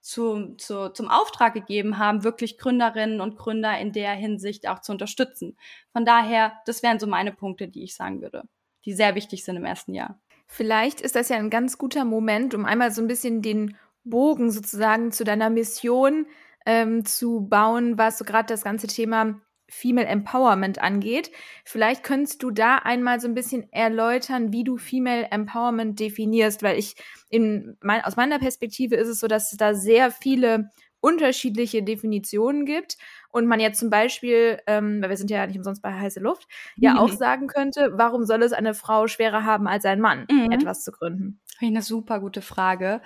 zu, 0.09 0.55
zu, 0.57 0.88
zum 0.88 1.09
Auftrag 1.09 1.53
gegeben 1.53 1.99
haben, 1.99 2.25
wirklich 2.25 2.57
Gründerinnen 2.57 3.21
und 3.21 3.37
Gründer 3.37 3.79
in 3.79 3.93
der 3.93 4.12
Hinsicht 4.12 4.67
auch 4.67 4.79
zu 4.79 4.93
unterstützen. 4.93 5.59
Von 5.93 6.07
daher, 6.07 6.55
das 6.65 6.83
wären 6.83 6.99
so 6.99 7.07
meine 7.07 7.31
Punkte, 7.31 7.69
die 7.69 7.85
ich 7.85 7.95
sagen 7.95 8.23
würde, 8.23 8.45
die 8.87 8.95
sehr 8.95 9.15
wichtig 9.15 9.45
sind 9.45 9.57
im 9.57 9.67
ersten 9.67 9.93
Jahr. 9.93 10.19
Vielleicht 10.47 11.03
ist 11.03 11.15
das 11.15 11.29
ja 11.29 11.37
ein 11.37 11.50
ganz 11.50 11.77
guter 11.77 12.07
Moment, 12.07 12.55
um 12.55 12.65
einmal 12.65 12.91
so 12.91 13.03
ein 13.03 13.07
bisschen 13.07 13.43
den 13.43 13.77
Bogen 14.03 14.50
sozusagen 14.50 15.12
zu 15.12 15.25
deiner 15.25 15.50
Mission 15.50 16.27
ähm, 16.65 17.05
zu 17.05 17.47
bauen, 17.47 17.99
was 17.99 18.17
so 18.17 18.25
gerade 18.25 18.47
das 18.47 18.65
ganze 18.65 18.87
Thema 18.87 19.38
Female 19.68 20.06
Empowerment 20.06 20.80
angeht. 20.80 21.30
Vielleicht 21.64 22.02
könntest 22.02 22.42
du 22.42 22.50
da 22.50 22.76
einmal 22.76 23.20
so 23.20 23.28
ein 23.28 23.34
bisschen 23.34 23.70
erläutern, 23.72 24.52
wie 24.52 24.64
du 24.64 24.78
Female 24.78 25.28
Empowerment 25.30 26.00
definierst, 26.00 26.62
weil 26.62 26.78
ich 26.78 26.96
in 27.28 27.76
mein, 27.82 28.02
aus 28.02 28.16
meiner 28.16 28.38
Perspektive 28.38 28.96
ist 28.96 29.08
es 29.08 29.20
so, 29.20 29.26
dass 29.26 29.52
es 29.52 29.58
da 29.58 29.75
sehr 29.75 30.10
viele 30.10 30.70
unterschiedliche 31.00 31.82
Definitionen 31.82 32.64
gibt 32.64 32.96
und 33.30 33.46
man 33.46 33.60
jetzt 33.60 33.78
zum 33.78 33.90
Beispiel, 33.90 34.58
ähm, 34.66 35.00
weil 35.00 35.10
wir 35.10 35.16
sind 35.16 35.30
ja 35.30 35.46
nicht 35.46 35.56
umsonst 35.56 35.82
bei 35.82 35.92
heiße 35.92 36.20
Luft, 36.20 36.48
ja 36.76 36.94
mhm. 36.94 36.98
auch 36.98 37.12
sagen 37.12 37.46
könnte, 37.46 37.92
warum 37.94 38.25
soll 38.25 38.42
es 38.42 38.52
eine 38.52 38.75
Frau 38.75 39.06
schwerer 39.06 39.44
haben 39.44 39.68
als 39.68 39.84
ein 39.84 40.00
Mann, 40.00 40.26
mhm. 40.30 40.50
etwas 40.50 40.82
zu 40.82 40.90
gründen? 40.90 41.40
Eine 41.60 41.82
super 41.82 42.20
gute 42.20 42.42
Frage. 42.42 43.00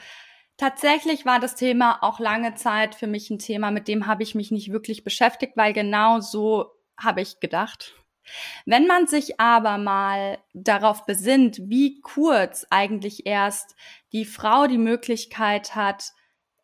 Tatsächlich 0.57 1.27
war 1.27 1.41
das 1.41 1.55
Thema 1.55 2.03
auch 2.03 2.21
lange 2.21 2.55
Zeit 2.55 2.95
für 2.95 3.07
mich 3.07 3.31
ein 3.31 3.39
Thema, 3.39 3.71
mit 3.71 3.89
dem 3.89 4.07
habe 4.07 4.23
ich 4.23 4.35
mich 4.35 4.51
nicht 4.51 4.71
wirklich 4.71 5.03
beschäftigt, 5.03 5.57
weil 5.57 5.73
genau 5.73 6.21
so 6.21 6.73
habe 6.97 7.21
ich 7.21 7.41
gedacht. 7.41 7.95
Wenn 8.67 8.87
man 8.87 9.07
sich 9.07 9.41
aber 9.41 9.79
mal 9.79 10.39
darauf 10.55 11.05
besinnt, 11.07 11.59
wie 11.65 12.01
kurz 12.01 12.67
eigentlich 12.71 13.27
erst 13.27 13.75
die 14.13 14.25
Frau 14.25 14.67
die 14.67 14.79
Möglichkeit 14.79 15.75
hat, 15.75 16.13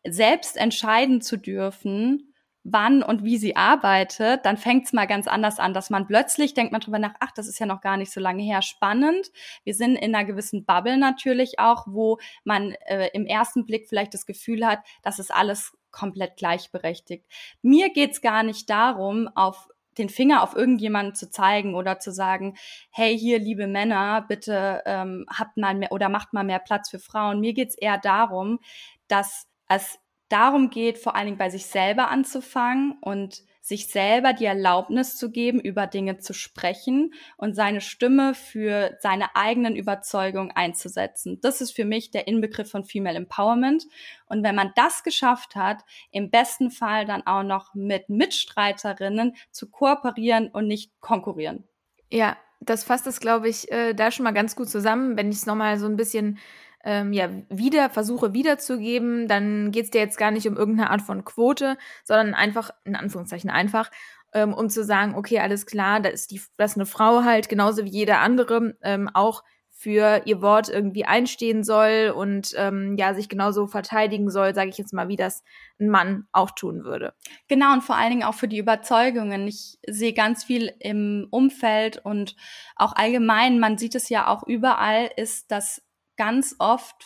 selbst 0.07 0.55
entscheiden 0.55 1.21
zu 1.21 1.37
dürfen, 1.37 2.28
wann 2.71 3.03
und 3.03 3.23
wie 3.23 3.37
sie 3.37 3.55
arbeitet, 3.55 4.45
dann 4.45 4.57
fängt 4.57 4.85
es 4.85 4.93
mal 4.93 5.07
ganz 5.07 5.27
anders 5.27 5.59
an, 5.59 5.73
dass 5.73 5.89
man 5.89 6.07
plötzlich 6.07 6.53
denkt 6.53 6.71
man 6.71 6.81
drüber 6.81 6.99
nach, 6.99 7.13
ach, 7.19 7.31
das 7.31 7.47
ist 7.47 7.59
ja 7.59 7.65
noch 7.65 7.81
gar 7.81 7.97
nicht 7.97 8.11
so 8.11 8.19
lange 8.19 8.43
her, 8.43 8.61
spannend. 8.61 9.31
Wir 9.63 9.73
sind 9.73 9.95
in 9.95 10.13
einer 10.15 10.25
gewissen 10.25 10.65
Bubble 10.65 10.97
natürlich 10.97 11.59
auch, 11.59 11.85
wo 11.87 12.19
man 12.43 12.73
äh, 12.85 13.09
im 13.13 13.25
ersten 13.25 13.65
Blick 13.65 13.87
vielleicht 13.87 14.13
das 14.13 14.25
Gefühl 14.25 14.65
hat, 14.65 14.79
das 15.03 15.19
ist 15.19 15.33
alles 15.33 15.73
komplett 15.91 16.37
gleichberechtigt. 16.37 17.25
Mir 17.61 17.91
geht's 17.91 18.21
gar 18.21 18.43
nicht 18.43 18.69
darum, 18.69 19.27
auf 19.35 19.69
den 19.97 20.09
Finger 20.09 20.43
auf 20.43 20.55
irgendjemanden 20.55 21.13
zu 21.13 21.29
zeigen 21.29 21.75
oder 21.75 21.99
zu 21.99 22.11
sagen, 22.11 22.55
hey, 22.89 23.17
hier, 23.17 23.39
liebe 23.39 23.67
Männer, 23.67 24.25
bitte 24.27 24.81
ähm, 24.85 25.25
habt 25.29 25.57
mal 25.57 25.75
mehr 25.75 25.91
oder 25.91 26.09
macht 26.09 26.33
mal 26.33 26.43
mehr 26.43 26.59
Platz 26.59 26.89
für 26.89 26.99
Frauen. 26.99 27.39
Mir 27.39 27.53
geht's 27.53 27.75
eher 27.75 27.97
darum, 27.97 28.59
dass 29.07 29.47
es 29.67 29.99
darum 30.29 30.69
geht, 30.69 30.97
vor 30.97 31.15
allen 31.15 31.25
Dingen 31.25 31.37
bei 31.37 31.49
sich 31.49 31.65
selber 31.65 32.09
anzufangen 32.09 32.97
und 33.01 33.43
sich 33.61 33.87
selber 33.87 34.33
die 34.33 34.45
Erlaubnis 34.45 35.15
zu 35.15 35.31
geben, 35.31 35.59
über 35.59 35.85
Dinge 35.85 36.17
zu 36.17 36.33
sprechen 36.33 37.13
und 37.37 37.55
seine 37.55 37.81
Stimme 37.81 38.33
für 38.33 38.97
seine 38.99 39.35
eigenen 39.35 39.75
Überzeugungen 39.75 40.51
einzusetzen. 40.51 41.39
Das 41.41 41.61
ist 41.61 41.75
für 41.75 41.85
mich 41.85 42.09
der 42.09 42.27
Inbegriff 42.27 42.71
von 42.71 42.83
Female 42.83 43.17
Empowerment. 43.17 43.85
Und 44.25 44.43
wenn 44.43 44.55
man 44.55 44.71
das 44.75 45.03
geschafft 45.03 45.55
hat, 45.55 45.83
im 46.11 46.31
besten 46.31 46.71
Fall 46.71 47.05
dann 47.05 47.25
auch 47.27 47.43
noch 47.43 47.75
mit 47.75 48.09
Mitstreiterinnen 48.09 49.35
zu 49.51 49.69
kooperieren 49.69 50.49
und 50.49 50.67
nicht 50.67 50.99
konkurrieren. 50.99 51.63
Ja, 52.09 52.37
das 52.61 52.83
fasst 52.83 53.07
es, 53.07 53.19
glaube 53.19 53.49
ich, 53.49 53.71
äh, 53.71 53.93
da 53.93 54.11
schon 54.11 54.23
mal 54.23 54.31
ganz 54.31 54.55
gut 54.55 54.69
zusammen. 54.69 55.15
Wenn 55.15 55.29
ich 55.29 55.37
es 55.37 55.45
nochmal 55.45 55.77
so 55.77 55.85
ein 55.85 55.95
bisschen 55.95 56.39
ähm, 56.83 57.13
ja, 57.13 57.29
wieder 57.49 57.89
versuche 57.89 58.33
wiederzugeben, 58.33 59.27
dann 59.27 59.71
geht 59.71 59.85
es 59.85 59.91
dir 59.91 60.01
jetzt 60.01 60.17
gar 60.17 60.31
nicht 60.31 60.47
um 60.47 60.57
irgendeine 60.57 60.89
Art 60.89 61.01
von 61.01 61.25
Quote, 61.25 61.77
sondern 62.03 62.33
einfach, 62.33 62.71
in 62.85 62.95
Anführungszeichen 62.95 63.49
einfach, 63.49 63.91
ähm, 64.33 64.53
um 64.53 64.69
zu 64.69 64.83
sagen, 64.83 65.15
okay, 65.15 65.39
alles 65.39 65.65
klar, 65.65 65.99
da 65.99 66.09
ist 66.09 66.31
die, 66.31 66.41
das 66.57 66.71
ist 66.71 66.77
eine 66.77 66.85
Frau 66.85 67.23
halt, 67.23 67.49
genauso 67.49 67.83
wie 67.83 67.89
jeder 67.89 68.19
andere, 68.19 68.75
ähm, 68.81 69.09
auch 69.13 69.43
für 69.79 70.23
ihr 70.25 70.41
Wort 70.41 70.67
irgendwie 70.67 71.05
einstehen 71.05 71.63
soll 71.63 72.13
und 72.13 72.53
ähm, 72.57 72.97
ja 72.97 73.13
sich 73.13 73.29
genauso 73.29 73.65
verteidigen 73.65 74.29
soll, 74.29 74.53
sage 74.53 74.69
ich 74.69 74.77
jetzt 74.77 74.91
mal, 74.91 75.07
wie 75.07 75.15
das 75.15 75.41
ein 75.79 75.87
Mann 75.87 76.27
auch 76.33 76.51
tun 76.51 76.83
würde. 76.83 77.13
Genau 77.47 77.71
und 77.71 77.81
vor 77.81 77.95
allen 77.95 78.09
Dingen 78.09 78.23
auch 78.23 78.33
für 78.33 78.49
die 78.49 78.57
Überzeugungen. 78.57 79.47
Ich 79.47 79.79
sehe 79.87 80.11
ganz 80.11 80.43
viel 80.43 80.73
im 80.79 81.27
Umfeld 81.31 81.97
und 82.03 82.35
auch 82.75 82.93
allgemein, 82.93 83.57
man 83.57 83.77
sieht 83.77 83.95
es 83.95 84.09
ja 84.09 84.27
auch 84.27 84.45
überall, 84.45 85.09
ist, 85.15 85.49
dass 85.49 85.81
ganz 86.19 86.55
oft 86.59 87.05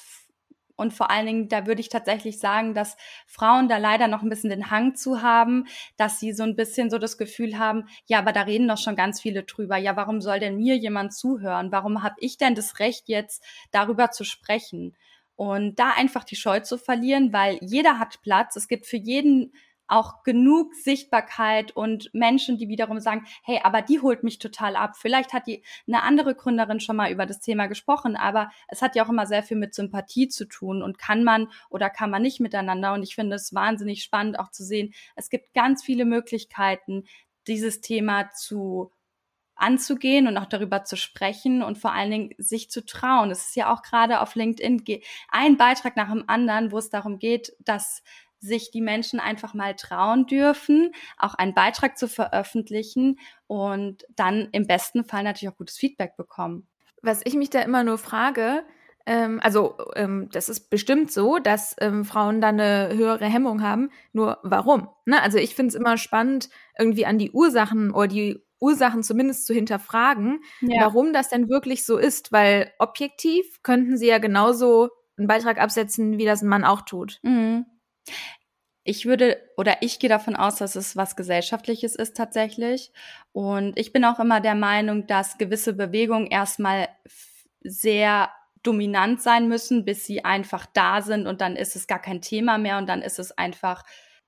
und 0.75 0.91
vor 0.91 1.11
allen 1.11 1.27
Dingen, 1.27 1.49
da 1.49 1.67
würde 1.67 1.81
ich 1.81 1.89
tatsächlich 1.89 2.39
sagen, 2.39 2.73
dass 2.73 2.97
Frauen 3.27 3.69
da 3.69 3.77
leider 3.77 4.07
noch 4.07 4.23
ein 4.23 4.29
bisschen 4.29 4.49
den 4.49 4.71
Hang 4.71 4.95
zu 4.95 5.21
haben, 5.21 5.67
dass 5.97 6.19
sie 6.19 6.33
so 6.33 6.41
ein 6.41 6.55
bisschen 6.55 6.89
so 6.89 6.97
das 6.97 7.19
Gefühl 7.19 7.59
haben, 7.59 7.87
ja, 8.07 8.17
aber 8.17 8.31
da 8.31 8.41
reden 8.41 8.67
doch 8.67 8.79
schon 8.79 8.95
ganz 8.95 9.21
viele 9.21 9.43
drüber. 9.43 9.77
Ja, 9.77 9.95
warum 9.95 10.19
soll 10.19 10.39
denn 10.39 10.57
mir 10.57 10.75
jemand 10.75 11.13
zuhören? 11.13 11.71
Warum 11.71 12.01
habe 12.01 12.15
ich 12.17 12.37
denn 12.37 12.55
das 12.55 12.79
Recht 12.79 13.07
jetzt 13.07 13.43
darüber 13.71 14.09
zu 14.09 14.23
sprechen? 14.23 14.97
Und 15.35 15.77
da 15.77 15.91
einfach 15.91 16.23
die 16.23 16.35
Scheu 16.35 16.59
zu 16.61 16.77
verlieren, 16.77 17.33
weil 17.33 17.59
jeder 17.61 17.99
hat 17.99 18.21
Platz. 18.21 18.55
Es 18.55 18.67
gibt 18.67 18.87
für 18.87 18.97
jeden 18.97 19.53
auch 19.87 20.23
genug 20.23 20.73
Sichtbarkeit 20.75 21.71
und 21.71 22.09
Menschen, 22.13 22.57
die 22.57 22.67
wiederum 22.67 22.99
sagen, 22.99 23.25
hey, 23.43 23.59
aber 23.63 23.81
die 23.81 23.99
holt 23.99 24.23
mich 24.23 24.39
total 24.39 24.75
ab. 24.75 24.95
Vielleicht 24.97 25.33
hat 25.33 25.47
die 25.47 25.63
eine 25.87 26.03
andere 26.03 26.35
Gründerin 26.35 26.79
schon 26.79 26.95
mal 26.95 27.11
über 27.11 27.25
das 27.25 27.39
Thema 27.39 27.67
gesprochen, 27.67 28.15
aber 28.15 28.49
es 28.67 28.81
hat 28.81 28.95
ja 28.95 29.05
auch 29.05 29.09
immer 29.09 29.25
sehr 29.25 29.43
viel 29.43 29.57
mit 29.57 29.73
Sympathie 29.73 30.27
zu 30.29 30.45
tun 30.45 30.81
und 30.81 30.97
kann 30.97 31.23
man 31.23 31.49
oder 31.69 31.89
kann 31.89 32.09
man 32.09 32.21
nicht 32.21 32.39
miteinander. 32.39 32.93
Und 32.93 33.03
ich 33.03 33.15
finde 33.15 33.35
es 33.35 33.53
wahnsinnig 33.53 34.03
spannend 34.03 34.39
auch 34.39 34.51
zu 34.51 34.63
sehen, 34.63 34.93
es 35.15 35.29
gibt 35.29 35.53
ganz 35.53 35.83
viele 35.83 36.05
Möglichkeiten, 36.05 37.03
dieses 37.47 37.81
Thema 37.81 38.31
zu 38.31 38.91
anzugehen 39.55 40.27
und 40.27 40.37
auch 40.37 40.47
darüber 40.47 40.83
zu 40.83 40.97
sprechen 40.97 41.61
und 41.61 41.77
vor 41.77 41.93
allen 41.93 42.11
Dingen 42.11 42.29
sich 42.37 42.69
zu 42.71 42.85
trauen. 42.85 43.31
Es 43.31 43.49
ist 43.49 43.55
ja 43.55 43.71
auch 43.73 43.81
gerade 43.81 44.21
auf 44.21 44.35
LinkedIn 44.35 44.83
ein 45.29 45.57
Beitrag 45.57 45.95
nach 45.95 46.09
dem 46.09 46.27
anderen, 46.27 46.71
wo 46.71 46.77
es 46.77 46.89
darum 46.89 47.19
geht, 47.19 47.55
dass 47.59 48.03
sich 48.43 48.71
die 48.71 48.81
Menschen 48.81 49.19
einfach 49.19 49.53
mal 49.53 49.75
trauen 49.75 50.27
dürfen, 50.27 50.91
auch 51.17 51.33
einen 51.33 51.53
Beitrag 51.53 51.97
zu 51.97 52.07
veröffentlichen 52.07 53.19
und 53.47 54.05
dann 54.15 54.49
im 54.51 54.67
besten 54.67 55.03
Fall 55.03 55.23
natürlich 55.23 55.53
auch 55.53 55.57
gutes 55.57 55.77
Feedback 55.77 56.15
bekommen. 56.17 56.67
Was 57.01 57.21
ich 57.23 57.35
mich 57.35 57.49
da 57.49 57.61
immer 57.61 57.83
nur 57.83 57.97
frage, 57.97 58.63
ähm, 59.05 59.39
also 59.41 59.75
ähm, 59.95 60.29
das 60.31 60.49
ist 60.49 60.69
bestimmt 60.69 61.11
so, 61.11 61.39
dass 61.39 61.75
ähm, 61.79 62.05
Frauen 62.05 62.39
da 62.41 62.49
eine 62.49 62.89
höhere 62.93 63.25
Hemmung 63.25 63.61
haben. 63.61 63.89
Nur 64.13 64.39
warum? 64.43 64.89
Ne? 65.05 65.21
Also 65.21 65.37
ich 65.37 65.55
finde 65.55 65.69
es 65.69 65.75
immer 65.75 65.97
spannend, 65.97 66.49
irgendwie 66.77 67.05
an 67.05 67.17
die 67.17 67.31
Ursachen 67.31 67.91
oder 67.91 68.07
die 68.07 68.41
Ursachen 68.59 69.03
zumindest 69.03 69.45
zu 69.45 69.53
hinterfragen, 69.53 70.39
ja. 70.61 70.85
warum 70.85 71.11
das 71.11 71.27
denn 71.27 71.49
wirklich 71.49 71.85
so 71.85 71.97
ist, 71.97 72.31
weil 72.31 72.71
objektiv 72.79 73.61
könnten 73.61 73.97
sie 73.97 74.07
ja 74.07 74.19
genauso 74.19 74.89
einen 75.17 75.27
Beitrag 75.27 75.59
absetzen, 75.59 76.17
wie 76.17 76.25
das 76.25 76.41
ein 76.41 76.47
Mann 76.47 76.63
auch 76.63 76.81
tut. 76.81 77.19
Mhm. 77.23 77.65
Ich 78.85 79.05
würde 79.05 79.37
oder 79.55 79.77
ich 79.81 79.99
gehe 79.99 80.09
davon 80.09 80.35
aus, 80.35 80.57
dass 80.57 80.75
es 80.75 80.97
was 80.97 81.15
Gesellschaftliches 81.15 81.95
ist 81.95 82.17
tatsächlich. 82.17 82.91
Und 83.31 83.77
ich 83.79 83.93
bin 83.93 84.03
auch 84.03 84.19
immer 84.19 84.41
der 84.41 84.55
Meinung, 84.55 85.07
dass 85.07 85.37
gewisse 85.37 85.73
Bewegungen 85.73 86.27
erstmal 86.27 86.89
sehr 87.63 88.29
dominant 88.61 89.21
sein 89.21 89.47
müssen, 89.47 89.85
bis 89.85 90.05
sie 90.05 90.25
einfach 90.25 90.65
da 90.73 91.01
sind 91.01 91.27
und 91.27 91.41
dann 91.41 91.55
ist 91.55 91.75
es 91.75 91.87
gar 91.87 91.99
kein 91.99 92.21
Thema 92.21 92.57
mehr 92.57 92.77
und 92.77 92.87
dann 92.87 93.01
ist 93.01 93.19
es 93.19 93.37
einfach 93.37 93.83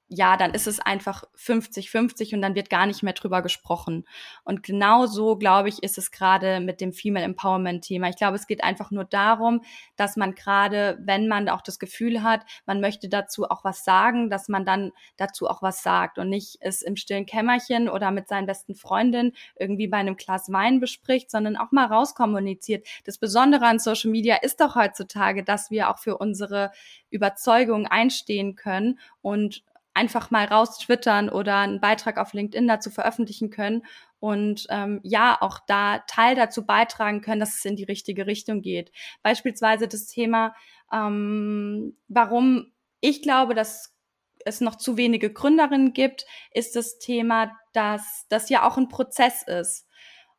ja, 0.08 0.38
dann 0.38 0.54
ist 0.54 0.68
es 0.68 0.80
einfach 0.80 1.24
50-50 1.36 2.36
und 2.36 2.42
dann 2.42 2.54
wird 2.54 2.70
gar 2.70 2.86
nicht 2.86 3.02
mehr 3.02 3.14
drüber 3.14 3.42
gesprochen. 3.42 4.06
Und 4.44 4.62
genau 4.62 5.08
so, 5.08 5.36
glaube 5.36 5.70
ich, 5.70 5.82
ist 5.82 5.98
es 5.98 6.12
gerade 6.12 6.60
mit 6.60 6.80
dem 6.80 6.94
Female 6.94 7.26
Empowerment 7.26 7.84
Thema. 7.84 8.10
Ich 8.10 8.16
glaube, 8.16 8.36
es 8.36 8.46
geht 8.46 8.64
einfach 8.64 8.92
nur 8.92 9.06
darum, 9.06 9.62
dass 9.96 10.16
man 10.16 10.36
gerade, 10.36 11.00
wenn 11.02 11.28
man 11.28 11.50
auch 11.50 11.62
das 11.62 11.80
Gefühl 11.80 12.22
hat, 12.22 12.46
man 12.68 12.82
möchte 12.82 13.10
dazu 13.10 13.50
auch 13.50 13.64
was 13.64 13.84
sagen, 13.84 14.30
dass 14.30 14.48
man 14.48 14.64
dann 14.64 14.92
dazu 15.18 15.48
auch 15.48 15.64
was 15.64 15.82
sagt 15.82 16.20
und 16.20 16.30
nicht 16.30 16.58
es 16.60 16.84
im 16.84 16.98
stillen 16.98 17.26
Kämmerchen 17.26 17.90
oder 17.90 18.12
mit 18.12 18.28
seinen 18.28 18.46
besten 18.46 18.76
Freundinnen 18.76 19.34
irgendwie 19.58 19.88
bei 19.88 19.98
einem 19.98 20.18
Glas 20.18 20.52
Wein 20.52 20.80
bespricht, 20.80 21.32
sondern 21.32 21.58
auch 21.58 21.72
mal 21.72 21.88
rauskommuniziert. 21.88 22.88
Das 23.06 23.18
Besondere 23.18 23.66
an 23.66 23.80
Social 23.80 24.12
Media 24.12 24.36
ist 24.36 24.62
doch 24.62 24.76
heutzutage, 24.76 25.44
dass 25.44 25.72
wir 25.72 25.90
auch 25.90 25.98
für 25.98 26.18
unsere 26.18 26.72
Überzeugungen 27.10 27.88
einstehen 27.88 28.56
können 28.56 29.00
und 29.22 29.64
einfach 29.96 30.30
mal 30.30 30.46
raus 30.46 30.78
twittern 30.78 31.30
oder 31.30 31.58
einen 31.58 31.80
Beitrag 31.80 32.18
auf 32.18 32.34
LinkedIn 32.34 32.68
dazu 32.68 32.92
veröffentlichen 32.92 33.50
können 33.50 33.84
und 34.20 34.68
ähm, 34.70 35.00
ja 35.04 35.38
auch 35.40 35.60
da 35.66 36.00
Teil 36.00 36.36
dazu 36.36 36.66
beitragen 36.66 37.22
können, 37.22 37.40
dass 37.40 37.56
es 37.56 37.66
in 37.66 37.76
die 37.76 37.84
richtige 37.84 38.28
Richtung 38.28 38.62
geht. 38.62 38.92
Beispielsweise 39.24 39.88
das 39.88 40.08
Thema, 40.08 40.54
ähm, 40.92 41.98
warum 42.08 42.72
ich 43.00 43.22
glaube, 43.22 43.56
dass 43.56 43.96
es 44.46 44.62
noch 44.62 44.76
zu 44.76 44.98
wenige 44.98 45.32
Gründerinnen 45.32 45.94
gibt, 45.94 46.26
ist 46.52 46.76
das 46.76 47.00
Thema, 47.00 47.52
dass 47.74 48.26
das 48.30 48.50
ja 48.50 48.68
auch 48.68 48.78
ein 48.78 48.90
Prozess 48.90 49.44
ist. 49.44 49.85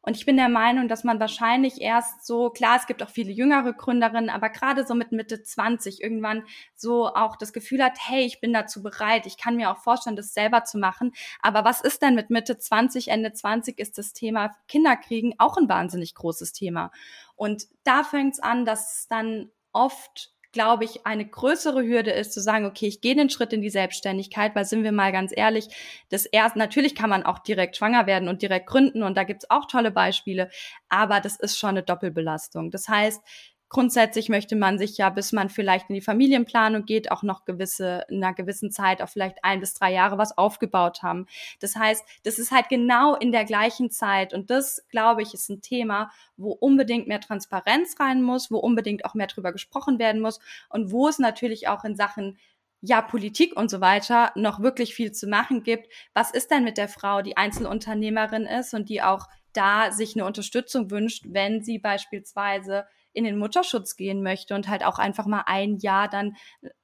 Und 0.06 0.16
ich 0.16 0.24
bin 0.24 0.36
der 0.36 0.48
Meinung, 0.48 0.86
dass 0.86 1.02
man 1.02 1.18
wahrscheinlich 1.18 1.80
erst 1.80 2.24
so, 2.24 2.50
klar, 2.50 2.76
es 2.76 2.86
gibt 2.86 3.02
auch 3.02 3.10
viele 3.10 3.32
jüngere 3.32 3.72
Gründerinnen, 3.72 4.30
aber 4.30 4.50
gerade 4.50 4.86
so 4.86 4.94
mit 4.94 5.10
Mitte 5.10 5.42
20 5.42 6.00
irgendwann 6.00 6.44
so 6.76 7.08
auch 7.08 7.34
das 7.34 7.52
Gefühl 7.52 7.82
hat, 7.82 7.98
hey, 7.98 8.24
ich 8.24 8.40
bin 8.40 8.52
dazu 8.52 8.84
bereit, 8.84 9.26
ich 9.26 9.36
kann 9.36 9.56
mir 9.56 9.68
auch 9.68 9.78
vorstellen, 9.78 10.14
das 10.14 10.32
selber 10.32 10.62
zu 10.62 10.78
machen. 10.78 11.12
Aber 11.42 11.64
was 11.64 11.80
ist 11.80 12.02
denn 12.02 12.14
mit 12.14 12.30
Mitte 12.30 12.56
20, 12.56 13.08
Ende 13.08 13.32
20 13.32 13.80
ist 13.80 13.98
das 13.98 14.12
Thema 14.12 14.54
Kinderkriegen 14.68 15.34
auch 15.38 15.56
ein 15.56 15.68
wahnsinnig 15.68 16.14
großes 16.14 16.52
Thema. 16.52 16.92
Und 17.34 17.66
da 17.82 18.04
fängt 18.04 18.34
es 18.34 18.40
an, 18.40 18.64
dass 18.64 19.08
dann 19.08 19.50
oft 19.72 20.36
glaube 20.56 20.84
ich, 20.84 21.04
eine 21.04 21.26
größere 21.26 21.82
Hürde 21.82 22.12
ist, 22.12 22.32
zu 22.32 22.40
sagen, 22.40 22.64
okay, 22.64 22.86
ich 22.86 23.02
gehe 23.02 23.14
den 23.14 23.28
Schritt 23.28 23.52
in 23.52 23.60
die 23.60 23.68
Selbstständigkeit, 23.68 24.54
weil 24.54 24.64
sind 24.64 24.84
wir 24.84 24.92
mal 24.92 25.12
ganz 25.12 25.30
ehrlich, 25.36 25.68
das 26.08 26.24
erst, 26.24 26.56
natürlich 26.56 26.94
kann 26.94 27.10
man 27.10 27.24
auch 27.24 27.40
direkt 27.40 27.76
schwanger 27.76 28.06
werden 28.06 28.26
und 28.30 28.40
direkt 28.40 28.66
gründen 28.66 29.02
und 29.02 29.18
da 29.18 29.24
gibt's 29.24 29.50
auch 29.50 29.66
tolle 29.66 29.90
Beispiele, 29.90 30.48
aber 30.88 31.20
das 31.20 31.38
ist 31.38 31.58
schon 31.58 31.68
eine 31.70 31.82
Doppelbelastung. 31.82 32.70
Das 32.70 32.88
heißt, 32.88 33.20
grundsätzlich 33.68 34.29
möchte 34.29 34.57
man 34.57 34.79
sich 34.79 34.96
ja, 34.96 35.11
bis 35.11 35.33
man 35.33 35.48
vielleicht 35.48 35.90
in 35.90 35.94
die 35.94 36.00
Familienplanung 36.00 36.85
geht, 36.85 37.11
auch 37.11 37.22
noch 37.22 37.44
gewisse, 37.44 38.05
in 38.09 38.22
einer 38.22 38.35
gewissen 38.35 38.70
Zeit, 38.70 39.02
auch 39.02 39.09
vielleicht 39.09 39.44
ein 39.44 39.61
bis 39.61 39.74
drei 39.74 39.92
Jahre 39.92 40.18
was 40.18 40.37
aufgebaut 40.38 41.02
haben. 41.02 41.26
Das 41.61 41.76
heißt, 41.76 42.05
das 42.22 42.38
ist 42.38 42.52
halt 42.52 42.68
genau 42.68 43.14
in 43.16 43.33
der 43.33 43.44
gleichen 43.44 43.90
Zeit. 43.90 44.35
Und 44.35 44.50
das, 44.50 44.87
glaube 44.88 45.22
ich, 45.22 45.35
ist 45.35 45.48
ein 45.48 45.62
Thema, 45.62 46.11
wo 46.37 46.52
unbedingt 46.52 47.09
mehr 47.09 47.20
Transparenz 47.20 47.96
rein 47.98 48.22
muss, 48.22 48.50
wo 48.50 48.59
unbedingt 48.59 49.05
auch 49.05 49.14
mehr 49.14 49.26
drüber 49.26 49.52
gesprochen 49.52 49.98
werden 49.98 50.20
muss 50.20 50.38
und 50.68 50.92
wo 50.92 51.09
es 51.09 51.18
natürlich 51.18 51.68
auch 51.68 51.85
in 51.85 51.96
Sachen 51.96 52.38
ja, 52.83 53.02
Politik 53.02 53.57
und 53.57 53.70
so 53.70 53.81
weiter 53.81 54.33
noch 54.37 54.61
wirklich 54.61 54.94
viel 54.94 55.11
zu 55.11 55.26
machen 55.26 55.62
gibt. 55.62 55.88
Was 56.14 56.31
ist 56.31 56.50
denn 56.50 56.62
mit 56.62 56.79
der 56.79 56.88
Frau, 56.88 57.22
die 57.22 57.37
Einzelunternehmerin 57.37 58.44
ist 58.44 58.74
und 58.74 58.88
die 58.88 59.02
auch 59.02 59.26
da 59.52 59.90
sich 59.90 60.14
eine 60.14 60.26
Unterstützung 60.26 60.90
wünscht, 60.90 61.24
wenn 61.29 61.62
sie 61.62 61.79
beispielsweise 61.79 62.87
in 63.16 63.24
den 63.24 63.38
Mutterschutz 63.38 63.96
gehen 63.96 64.22
möchte 64.22 64.55
und 64.55 64.68
halt 64.68 64.85
auch 64.85 64.98
einfach 64.98 65.26
mal 65.26 65.44
ein 65.46 65.79
Jahr 65.79 66.09
dann 66.09 66.37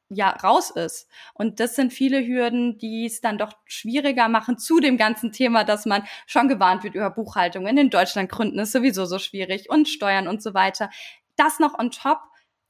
ja 0.09 0.31
raus 0.31 0.71
ist. 0.71 1.09
Und 1.35 1.61
das 1.61 1.77
sind 1.77 1.93
viele 1.93 2.27
Hürden, 2.27 2.79
die 2.79 3.07
es 3.07 3.21
dann 3.21 3.39
doch 3.39 3.53
schwieriger 3.65 4.29
machen 4.29 4.59
zu 4.59 4.81
dem 4.81 4.97
ganzen 4.97 5.33
Thema, 5.33 5.65
dass 5.65 5.87
man 5.87 6.05
schon 6.27 6.49
gewarnt 6.49 6.85
wird 6.85 6.95
über 6.95 7.11
Buchhaltung. 7.11 7.67
In 7.67 7.91
Deutschland 7.91 8.31
gründen 8.31 8.59
ist 8.59 8.73
sowieso 8.73 9.05
so 9.05 9.19
schwierig 9.19 9.71
und 9.71 9.89
Steuern 9.89 10.29
und 10.29 10.43
so 10.43 10.55
weiter. 10.55 10.91
Das 11.37 11.59
noch 11.59 11.79
on 11.79 11.91
top, 11.91 12.19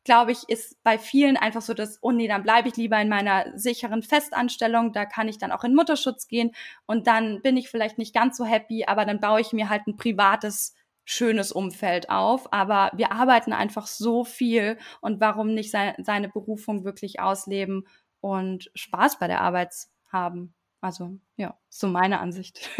glaube 0.05 0.33
ich, 0.33 0.49
ist 0.49 0.83
bei 0.83 0.99
vielen 0.99 1.37
einfach 1.37 1.63
so 1.63 1.75
das, 1.75 1.99
oh 2.03 2.11
nee, 2.11 2.29
dann 2.29 2.43
bleibe 2.43 2.69
ich 2.69 2.77
lieber 2.77 3.01
in 3.01 3.09
meiner 3.09 3.57
sicheren 3.57 4.03
Festanstellung, 4.03 4.93
da 4.93 5.05
kann 5.05 5.29
ich 5.29 5.39
dann 5.39 5.53
auch 5.53 5.65
in 5.65 5.75
Mutterschutz 5.75 6.27
gehen 6.27 6.53
und 6.87 7.07
dann 7.07 7.41
bin 7.43 7.57
ich 7.57 7.69
vielleicht 7.69 7.99
nicht 7.99 8.15
ganz 8.15 8.37
so 8.37 8.45
happy, 8.45 8.85
aber 8.87 9.05
dann 9.05 9.21
baue 9.21 9.41
ich 9.41 9.53
mir 9.53 9.69
halt 9.69 9.87
ein 9.87 9.97
privates 9.97 10.75
schönes 11.05 11.53
Umfeld 11.53 12.11
auf, 12.11 12.53
aber 12.53 12.91
wir 12.95 13.13
arbeiten 13.13 13.53
einfach 13.53 13.87
so 13.87 14.25
viel 14.25 14.79
und 15.01 15.21
warum 15.21 15.55
nicht 15.55 15.71
se 15.71 15.95
seine 16.03 16.29
Berufung 16.29 16.85
wirklich 16.85 17.21
ausleben 17.21 17.87
und 18.21 18.71
Spaß 18.75 19.19
bei 19.19 19.27
der 19.27 19.41
Arbeit 19.41 19.75
haben? 20.11 20.55
Also 20.81 21.19
ja, 21.37 21.59
so 21.69 21.89
meine 21.89 22.21
Ansicht. 22.21 22.69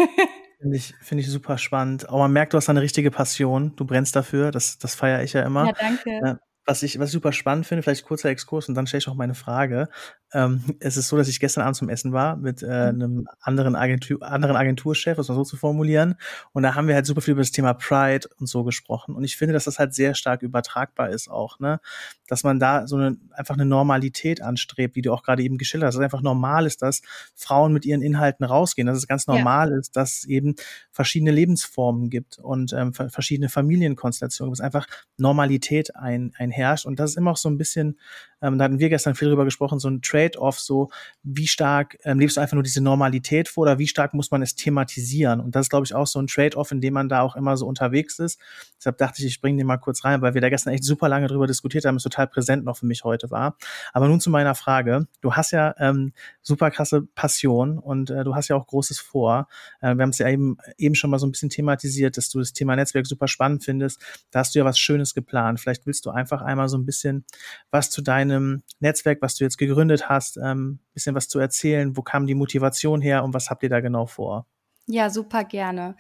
Finde 0.61 0.77
ich, 0.77 0.95
finde 1.01 1.23
ich 1.23 1.29
super 1.29 1.59
spannend. 1.59 2.09
Aber 2.09 2.19
man 2.19 2.33
merkt, 2.33 2.53
du 2.53 2.57
hast 2.57 2.69
eine 2.69 2.83
richtige 2.83 3.11
Passion. 3.11 3.75
Du 3.75 3.85
brennst 3.85 4.15
dafür. 4.15 4.53
Das, 4.53 4.79
das 4.79 4.95
feiere 4.95 5.25
ich 5.25 5.33
ja 5.33 5.43
immer. 5.43 5.67
Ja, 5.67 5.73
danke 5.73 6.39
was 6.65 6.83
ich, 6.83 6.99
was 6.99 7.09
ich 7.09 7.13
super 7.13 7.33
spannend 7.33 7.67
finde, 7.67 7.83
vielleicht 7.83 8.05
kurzer 8.05 8.29
Exkurs 8.29 8.69
und 8.69 8.75
dann 8.75 8.87
stelle 8.87 9.01
ich 9.01 9.09
auch 9.09 9.15
meine 9.15 9.35
Frage. 9.35 9.89
Ähm, 10.33 10.63
es 10.79 10.97
ist 10.97 11.09
so, 11.09 11.17
dass 11.17 11.29
ich 11.29 11.41
gestern 11.41 11.63
Abend 11.63 11.77
zum 11.77 11.89
Essen 11.89 12.13
war 12.13 12.37
mit 12.37 12.63
äh, 12.63 12.67
mhm. 12.67 12.71
einem 13.03 13.29
anderen, 13.41 13.75
Agentur, 13.75 14.23
anderen 14.23 14.57
Agenturchef, 14.57 15.19
um 15.19 15.23
es 15.23 15.29
mal 15.29 15.35
so 15.35 15.45
zu 15.45 15.57
formulieren. 15.57 16.15
Und 16.53 16.63
da 16.63 16.75
haben 16.75 16.87
wir 16.87 16.95
halt 16.95 17.07
super 17.07 17.21
viel 17.21 17.33
über 17.33 17.43
das 17.43 17.51
Thema 17.51 17.75
Pride 17.75 18.29
und 18.39 18.47
so 18.47 18.63
gesprochen. 18.63 19.15
Und 19.15 19.25
ich 19.25 19.37
finde, 19.37 19.55
dass 19.55 19.65
das 19.65 19.79
halt 19.79 19.93
sehr 19.95 20.15
stark 20.15 20.43
übertragbar 20.43 21.11
ist 21.11 21.29
auch, 21.29 21.59
ne? 21.59 21.81
Dass 22.29 22.45
man 22.45 22.61
da 22.61 22.87
so 22.87 22.97
eine, 22.97 23.17
einfach 23.33 23.55
eine 23.55 23.67
Normalität 23.67 24.41
anstrebt, 24.41 24.95
wie 24.95 25.03
du 25.03 25.13
auch 25.13 25.25
gerade 25.25 25.43
eben 25.43 25.59
geschildert 25.59 25.89
hast. 25.89 25.95
Dass 25.97 26.01
es 26.01 26.05
einfach 26.05 26.23
normal 26.23 26.67
ist, 26.67 26.81
dass 26.83 27.03
Frauen 27.35 27.73
mit 27.73 27.85
ihren 27.85 28.03
Inhalten 28.03 28.45
rausgehen, 28.45 28.87
dass 28.87 28.97
es 28.97 29.09
ganz 29.09 29.27
normal 29.27 29.71
ja. 29.71 29.79
ist, 29.79 29.97
dass 29.97 30.19
es 30.19 30.25
eben 30.25 30.55
verschiedene 30.93 31.33
Lebensformen 31.33 32.09
gibt 32.09 32.39
und 32.39 32.73
ähm, 32.73 32.95
verschiedene 32.95 33.49
Familienkonstellationen, 33.49 34.53
dass 34.53 34.61
einfach 34.61 34.87
Normalität 35.19 35.97
ein, 35.97 36.33
ein 36.39 36.52
herrscht. 36.53 36.87
Und 36.87 37.01
das 37.01 37.11
ist 37.11 37.17
immer 37.17 37.33
auch 37.33 37.37
so 37.37 37.49
ein 37.49 37.59
bisschen, 37.59 37.99
ähm, 38.43 38.59
da 38.59 38.65
hatten 38.65 38.79
wir 38.79 38.89
gestern 38.89 39.15
viel 39.15 39.29
drüber 39.29 39.45
gesprochen, 39.45 39.79
so 39.79 39.89
ein 39.89 40.03
Trade-off, 40.03 40.59
so 40.59 40.91
wie 41.23 41.47
stark 41.47 41.99
ähm, 42.05 42.19
lebst 42.19 42.37
du 42.37 42.41
einfach 42.41 42.55
nur 42.55 42.63
diese 42.63 42.83
Normalität 42.83 43.49
vor 43.49 43.63
oder 43.63 43.79
wie 43.79 43.87
stark 43.87 44.15
muss 44.15 44.31
man 44.31 44.43
es 44.43 44.55
thematisieren? 44.55 45.41
Und 45.41 45.55
das 45.55 45.67
ist, 45.67 45.71
glaube 45.71 45.87
ich, 45.87 45.95
auch 45.95 46.07
so 46.07 46.19
ein 46.19 46.27
Trade-off, 46.27 46.73
in 46.73 46.81
dem 46.81 46.95
man 46.95 47.09
da 47.09 47.23
auch 47.23 47.37
immer 47.37 47.57
so 47.57 47.67
unterwegs 47.67 48.19
ist. 48.19 48.41
Deshalb 48.79 48.99
dachte 48.99 49.23
ich, 49.23 49.27
ich 49.27 49.41
bringe 49.41 49.59
den 49.59 49.67
mal 49.67 49.77
kurz 49.77 50.05
rein, 50.05 50.23
weil 50.23 50.35
wir 50.35 50.41
da 50.41 50.49
gestern 50.49 50.75
echt 50.75 50.85
super 50.85 51.09
lange 51.09 51.29
drüber 51.29 51.47
diskutiert 51.47 51.85
haben, 51.85 51.97
es 51.97 52.03
total 52.03 52.27
präsent 52.27 52.65
noch 52.65 52.77
für 52.77 52.87
mich 52.87 53.05
heute 53.05 53.31
war. 53.31 53.57
Aber 53.93 54.09
nun 54.09 54.21
zu 54.21 54.31
meiner 54.31 54.55
Frage. 54.55 55.07
Du 55.21 55.35
hast 55.35 55.53
ja 55.53 55.75
ähm, 55.79 56.13
super 56.43 56.71
krasse 56.71 57.03
Passion 57.15 57.79
und 57.79 58.11
äh, 58.11 58.25
du 58.25 58.35
hast 58.35 58.49
ja 58.49 58.57
auch 58.57 58.67
Großes 58.67 58.99
vor. 58.99 59.49
Äh, 59.81 59.95
wir 59.95 60.03
haben 60.03 60.11
es 60.11 60.19
ja 60.19 60.29
eben, 60.29 60.57
eben 60.79 60.95
schon 60.95 61.11
mal 61.11 61.19
so 61.19 61.27
ein 61.27 61.31
bisschen 61.31 61.51
thematisiert, 61.51 62.17
dass 62.17 62.29
du 62.29 62.41
das 62.41 62.53
Thema 62.53 62.75
Netzwerk 62.75 63.07
super 63.07 63.29
spannend 63.29 63.65
findest. 63.65 64.01
Da 64.31 64.41
hast 64.41 64.55
du 64.55 64.59
ja 64.59 64.65
was 64.65 64.79
Schönes 64.79 65.15
geplant. 65.15 65.61
Vielleicht 65.61 65.87
willst 65.87 66.05
du 66.07 66.11
einfach 66.11 66.43
einmal 66.43 66.69
so 66.69 66.77
ein 66.77 66.85
bisschen 66.85 67.25
was 67.71 67.91
zu 67.91 68.03
deinem 68.33 68.63
Netzwerk, 68.81 69.23
was 69.23 69.37
du 69.37 69.45
jetzt 69.45 69.59
gegründet 69.59 70.09
hast, 70.09 70.37
ähm, 70.37 70.81
bisschen 70.95 71.15
was 71.15 71.29
zu 71.29 71.39
erzählen. 71.39 71.97
Wo 71.97 72.03
kam 72.03 72.27
die 72.27 72.35
Motivation 72.35 73.01
her 73.01 73.25
und 73.25 73.35
was 73.35 73.51
habt 73.51 73.63
ihr 73.63 73.69
da 73.69 73.81
genau 73.81 74.07
vor? 74.07 74.47
Ja, 74.87 75.11
super 75.11 75.45
gerne. 75.45 75.97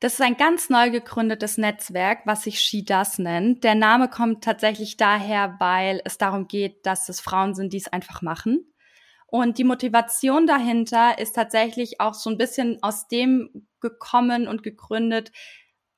Das 0.00 0.14
ist 0.14 0.20
ein 0.20 0.36
ganz 0.36 0.68
neu 0.68 0.90
gegründetes 0.90 1.56
Netzwerk, 1.56 2.26
was 2.26 2.42
sich 2.42 2.60
She 2.60 2.84
Does 2.84 3.18
nennt. 3.18 3.64
Der 3.64 3.74
Name 3.74 4.08
kommt 4.10 4.44
tatsächlich 4.44 4.98
daher, 4.98 5.56
weil 5.58 6.02
es 6.04 6.18
darum 6.18 6.48
geht, 6.48 6.84
dass 6.84 7.08
es 7.08 7.20
Frauen 7.20 7.54
sind, 7.54 7.72
die 7.72 7.78
es 7.78 7.88
einfach 7.88 8.20
machen. 8.20 8.72
Und 9.26 9.58
die 9.58 9.64
Motivation 9.64 10.46
dahinter 10.46 11.18
ist 11.18 11.34
tatsächlich 11.34 12.00
auch 12.00 12.14
so 12.14 12.30
ein 12.30 12.38
bisschen 12.38 12.78
aus 12.82 13.08
dem 13.08 13.66
gekommen 13.80 14.48
und 14.48 14.62
gegründet, 14.62 15.32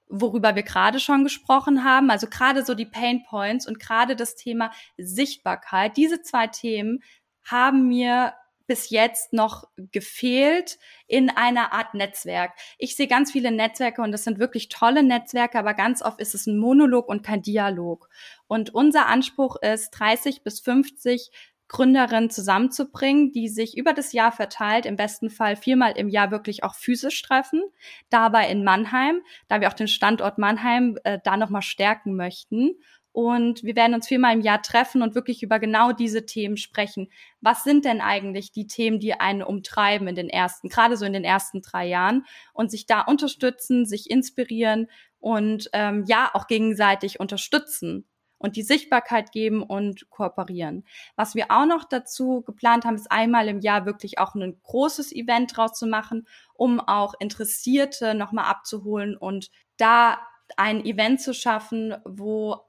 worüber 0.09 0.55
wir 0.55 0.62
gerade 0.62 1.01
schon 1.01 1.25
gesprochen 1.25 1.85
haben, 1.85 2.11
also 2.11 2.27
gerade 2.27 2.64
so 2.64 2.75
die 2.75 2.87
Pain 2.87 3.23
Points 3.25 3.66
und 3.66 3.79
gerade 3.79 4.16
das 4.16 4.37
Thema 4.37 4.71
Sichtbarkeit. 4.97 5.97
Diese 5.97 6.23
zwei 6.23 6.47
Themen 6.47 7.03
haben 7.44 7.88
mir 7.88 8.35
bis 8.68 8.90
jetzt 8.90 9.33
noch 9.33 9.64
gefehlt 9.77 10.79
in 11.07 11.31
einer 11.31 11.73
Art 11.73 11.94
Netzwerk. 11.94 12.53
Ich 12.77 12.94
sehe 12.97 13.09
ganz 13.09 13.33
viele 13.33 13.51
Netzwerke 13.51 14.03
und 14.03 14.12
das 14.12 14.25
sind 14.25 14.38
wirklich 14.38 14.68
tolle 14.68 15.03
Netzwerke, 15.03 15.59
aber 15.59 15.73
ganz 15.73 16.03
oft 16.03 16.21
ist 16.21 16.35
es 16.35 16.47
ein 16.47 16.59
Monolog 16.59 17.09
und 17.09 17.23
kein 17.23 17.40
Dialog. 17.42 18.11
Und 18.47 18.75
unser 18.75 19.07
Anspruch 19.07 19.57
ist, 19.62 19.90
30 19.92 20.44
bis 20.44 20.61
50 20.61 21.31
Gründerinnen 21.68 22.31
zusammenzubringen, 22.31 23.31
die 23.33 23.48
sich 23.48 23.76
über 23.76 23.92
das 23.92 24.12
Jahr 24.12 24.33
verteilt, 24.33 24.87
im 24.87 24.96
besten 24.96 25.31
Fall 25.31 25.54
viermal 25.54 25.92
im 25.96 26.09
Jahr 26.09 26.31
wirklich 26.31 26.64
auch 26.64 26.74
physisch 26.74 27.20
treffen. 27.22 27.62
Dabei 28.11 28.50
in 28.50 28.64
Mannheim, 28.64 29.20
da 29.48 29.61
wir 29.61 29.68
auch 29.68 29.74
den 29.74 29.88
Standort 29.88 30.38
Mannheim 30.38 30.98
äh, 31.04 31.18
da 31.22 31.37
nochmal 31.37 31.62
stärken 31.62 32.16
möchten. 32.16 32.72
Und 33.12 33.64
wir 33.64 33.74
werden 33.74 33.94
uns 33.94 34.07
viermal 34.07 34.35
im 34.35 34.42
Jahr 34.42 34.62
treffen 34.62 35.02
und 35.02 35.14
wirklich 35.14 35.42
über 35.42 35.59
genau 35.59 35.92
diese 35.92 36.24
Themen 36.24 36.57
sprechen. 36.57 37.09
Was 37.40 37.64
sind 37.64 37.85
denn 37.85 38.00
eigentlich 38.00 38.52
die 38.52 38.66
Themen, 38.66 39.00
die 39.00 39.14
einen 39.14 39.42
umtreiben 39.42 40.07
in 40.09 40.14
den 40.14 40.28
ersten, 40.28 40.68
gerade 40.68 40.96
so 40.96 41.04
in 41.04 41.14
den 41.14 41.24
ersten 41.24 41.61
drei 41.61 41.87
Jahren 41.87 42.24
und 42.52 42.70
sich 42.70 42.87
da 42.87 43.00
unterstützen, 43.00 43.87
sich 43.87 44.09
inspirieren 44.11 44.87
und 45.18 45.68
ähm, 45.72 46.04
ja 46.07 46.31
auch 46.33 46.46
gegenseitig 46.46 47.18
unterstützen 47.18 48.07
und 48.38 48.57
die 48.57 48.62
Sichtbarkeit 48.62 49.33
geben 49.33 49.62
und 49.62 50.09
kooperieren. 50.11 50.85
Was 51.16 51.35
wir 51.35 51.51
auch 51.51 51.66
noch 51.66 51.85
dazu 51.85 52.42
geplant 52.42 52.85
haben, 52.85 52.94
ist 52.94 53.11
einmal 53.11 53.48
im 53.48 53.61
Jahr 53.61 53.87
wirklich 53.87 54.18
auch 54.18 54.35
ein 54.35 54.59
großes 54.62 55.12
Event 55.12 55.57
draus 55.57 55.72
zu 55.72 55.87
machen, 55.87 56.27
um 56.55 56.81
auch 56.81 57.14
Interessierte 57.18 58.14
nochmal 58.14 58.46
abzuholen 58.46 59.16
und 59.16 59.51
da 59.77 60.18
ein 60.57 60.85
Event 60.85 61.20
zu 61.20 61.35
schaffen, 61.35 61.94
wo 62.05 62.64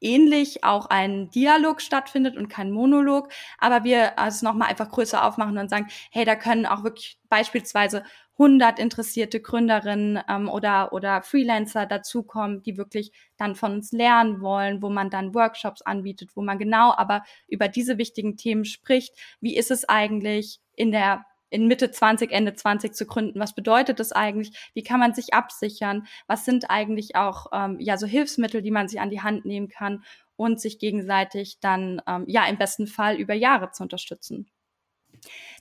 ähnlich 0.00 0.64
auch 0.64 0.86
ein 0.86 1.30
Dialog 1.30 1.80
stattfindet 1.80 2.36
und 2.36 2.48
kein 2.48 2.70
Monolog, 2.70 3.28
aber 3.58 3.84
wir 3.84 4.12
es 4.26 4.42
nochmal 4.42 4.68
einfach 4.68 4.90
größer 4.90 5.24
aufmachen 5.24 5.58
und 5.58 5.70
sagen, 5.70 5.88
hey, 6.10 6.24
da 6.24 6.36
können 6.36 6.66
auch 6.66 6.82
wirklich 6.84 7.18
beispielsweise 7.28 8.04
100 8.38 8.78
interessierte 8.78 9.40
Gründerinnen 9.40 10.20
ähm, 10.28 10.48
oder, 10.48 10.92
oder 10.92 11.22
Freelancer 11.22 11.86
dazukommen, 11.86 12.62
die 12.62 12.76
wirklich 12.76 13.12
dann 13.36 13.54
von 13.54 13.72
uns 13.72 13.92
lernen 13.92 14.40
wollen, 14.40 14.82
wo 14.82 14.90
man 14.90 15.10
dann 15.10 15.34
Workshops 15.34 15.82
anbietet, 15.82 16.30
wo 16.34 16.42
man 16.42 16.58
genau 16.58 16.92
aber 16.94 17.22
über 17.48 17.68
diese 17.68 17.98
wichtigen 17.98 18.36
Themen 18.36 18.64
spricht. 18.64 19.16
Wie 19.40 19.56
ist 19.56 19.70
es 19.70 19.88
eigentlich 19.88 20.60
in 20.74 20.92
der 20.92 21.24
in 21.48 21.68
Mitte 21.68 21.90
20, 21.90 22.32
Ende 22.32 22.54
20 22.54 22.92
zu 22.92 23.06
gründen. 23.06 23.38
Was 23.38 23.54
bedeutet 23.54 24.00
das 24.00 24.12
eigentlich? 24.12 24.52
Wie 24.74 24.82
kann 24.82 25.00
man 25.00 25.14
sich 25.14 25.32
absichern? 25.32 26.06
Was 26.26 26.44
sind 26.44 26.70
eigentlich 26.70 27.14
auch 27.14 27.46
ähm, 27.52 27.78
ja 27.78 27.96
so 27.96 28.06
Hilfsmittel, 28.06 28.62
die 28.62 28.72
man 28.72 28.88
sich 28.88 29.00
an 29.00 29.10
die 29.10 29.22
Hand 29.22 29.44
nehmen 29.44 29.68
kann 29.68 30.02
und 30.34 30.60
sich 30.60 30.78
gegenseitig 30.78 31.58
dann 31.60 32.02
ähm, 32.06 32.24
ja 32.26 32.46
im 32.46 32.58
besten 32.58 32.86
Fall 32.88 33.16
über 33.16 33.34
Jahre 33.34 33.70
zu 33.70 33.84
unterstützen? 33.84 34.50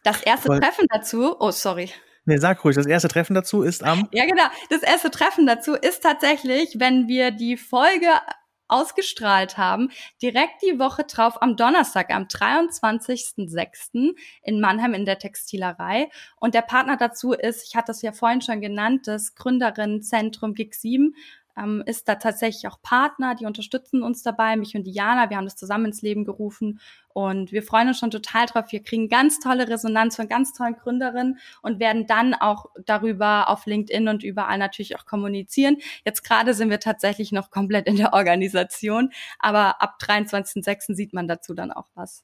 Das 0.03 0.21
erste. 0.23 0.59
Treffen 0.59 0.87
dazu, 0.89 1.35
oh 1.39 1.51
sorry. 1.51 1.89
Nee, 2.25 2.37
sag 2.37 2.63
ruhig, 2.63 2.75
das 2.75 2.87
erste 2.87 3.07
Treffen 3.07 3.35
dazu 3.35 3.61
ist 3.61 3.83
am. 3.83 4.07
Ja, 4.11 4.25
genau. 4.25 4.45
Das 4.69 4.81
erste 4.81 5.11
Treffen 5.11 5.45
dazu 5.45 5.73
ist 5.73 6.01
tatsächlich, 6.01 6.79
wenn 6.79 7.07
wir 7.07 7.31
die 7.31 7.55
Folge 7.55 8.07
ausgestrahlt 8.67 9.57
haben, 9.57 9.91
direkt 10.21 10.63
die 10.63 10.79
Woche 10.79 11.03
drauf 11.03 11.41
am 11.41 11.55
Donnerstag, 11.55 12.09
am 12.09 12.23
23.06. 12.23 14.15
in 14.41 14.59
Mannheim 14.59 14.93
in 14.95 15.05
der 15.05 15.19
Textilerei. 15.19 16.09
Und 16.37 16.55
der 16.55 16.63
Partner 16.63 16.97
dazu 16.97 17.33
ist, 17.33 17.67
ich 17.67 17.75
hatte 17.75 17.91
es 17.91 18.01
ja 18.01 18.11
vorhin 18.11 18.41
schon 18.41 18.61
genannt, 18.61 19.07
das 19.07 19.35
Gründerinnenzentrum 19.35 20.53
GIG7 20.53 21.11
ähm, 21.57 21.83
ist 21.85 22.07
da 22.07 22.15
tatsächlich 22.15 22.67
auch 22.67 22.81
Partner, 22.81 23.35
die 23.35 23.45
unterstützen 23.45 24.03
uns 24.03 24.23
dabei, 24.23 24.55
mich 24.55 24.75
und 24.75 24.83
Diana. 24.83 25.29
Wir 25.29 25.37
haben 25.37 25.45
das 25.45 25.55
zusammen 25.55 25.85
ins 25.85 26.01
Leben 26.01 26.25
gerufen 26.25 26.79
und 27.09 27.51
wir 27.51 27.63
freuen 27.63 27.87
uns 27.87 27.99
schon 27.99 28.11
total 28.11 28.45
drauf. 28.45 28.65
Wir 28.71 28.83
kriegen 28.83 29.07
ganz 29.07 29.39
tolle 29.39 29.69
Resonanz 29.69 30.15
von 30.17 30.27
ganz 30.27 30.53
tollen 30.53 30.75
Gründerinnen 30.75 31.39
und 31.61 31.79
werden 31.79 32.07
dann 32.07 32.33
auch 32.33 32.65
darüber 32.85 33.49
auf 33.49 33.65
LinkedIn 33.65 34.07
und 34.07 34.23
überall 34.23 34.57
natürlich 34.57 34.97
auch 34.97 35.05
kommunizieren. 35.05 35.77
Jetzt 36.03 36.23
gerade 36.23 36.53
sind 36.53 36.69
wir 36.69 36.79
tatsächlich 36.79 37.31
noch 37.31 37.51
komplett 37.51 37.87
in 37.87 37.95
der 37.95 38.13
Organisation, 38.13 39.11
aber 39.39 39.81
ab 39.81 39.97
23.06. 40.01 40.93
sieht 40.93 41.13
man 41.13 41.27
dazu 41.27 41.53
dann 41.53 41.71
auch 41.71 41.87
was. 41.95 42.23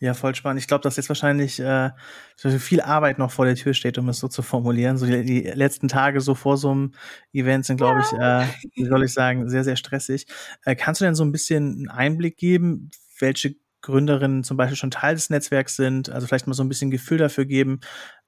Ja, 0.00 0.12
voll 0.12 0.34
spannend. 0.34 0.60
Ich 0.60 0.66
glaube, 0.66 0.82
dass 0.82 0.96
jetzt 0.96 1.08
wahrscheinlich 1.08 1.60
äh, 1.60 1.90
viel 2.36 2.80
Arbeit 2.80 3.18
noch 3.18 3.30
vor 3.30 3.46
der 3.46 3.54
Tür 3.54 3.74
steht, 3.74 3.96
um 3.96 4.08
es 4.08 4.18
so 4.18 4.28
zu 4.28 4.42
formulieren. 4.42 4.98
So 4.98 5.06
die, 5.06 5.24
die 5.24 5.42
letzten 5.42 5.88
Tage 5.88 6.20
so 6.20 6.34
vor 6.34 6.56
so 6.56 6.72
einem 6.72 6.92
Event 7.32 7.64
sind, 7.64 7.76
glaube 7.76 8.00
ja. 8.00 8.42
ich, 8.42 8.52
äh, 8.52 8.68
wie 8.74 8.84
soll 8.84 9.04
ich 9.04 9.12
sagen, 9.12 9.48
sehr, 9.48 9.64
sehr 9.64 9.76
stressig. 9.76 10.26
Äh, 10.64 10.74
kannst 10.74 11.00
du 11.00 11.04
denn 11.04 11.14
so 11.14 11.24
ein 11.24 11.32
bisschen 11.32 11.74
einen 11.74 11.88
Einblick 11.88 12.36
geben, 12.36 12.90
welche 13.20 13.54
Gründerinnen 13.82 14.44
zum 14.44 14.56
Beispiel 14.56 14.76
schon 14.76 14.90
Teil 14.90 15.14
des 15.14 15.30
Netzwerks 15.30 15.76
sind, 15.76 16.08
also 16.08 16.26
vielleicht 16.26 16.46
mal 16.46 16.54
so 16.54 16.64
ein 16.64 16.68
bisschen 16.68 16.90
Gefühl 16.90 17.18
dafür 17.18 17.44
geben, 17.44 17.80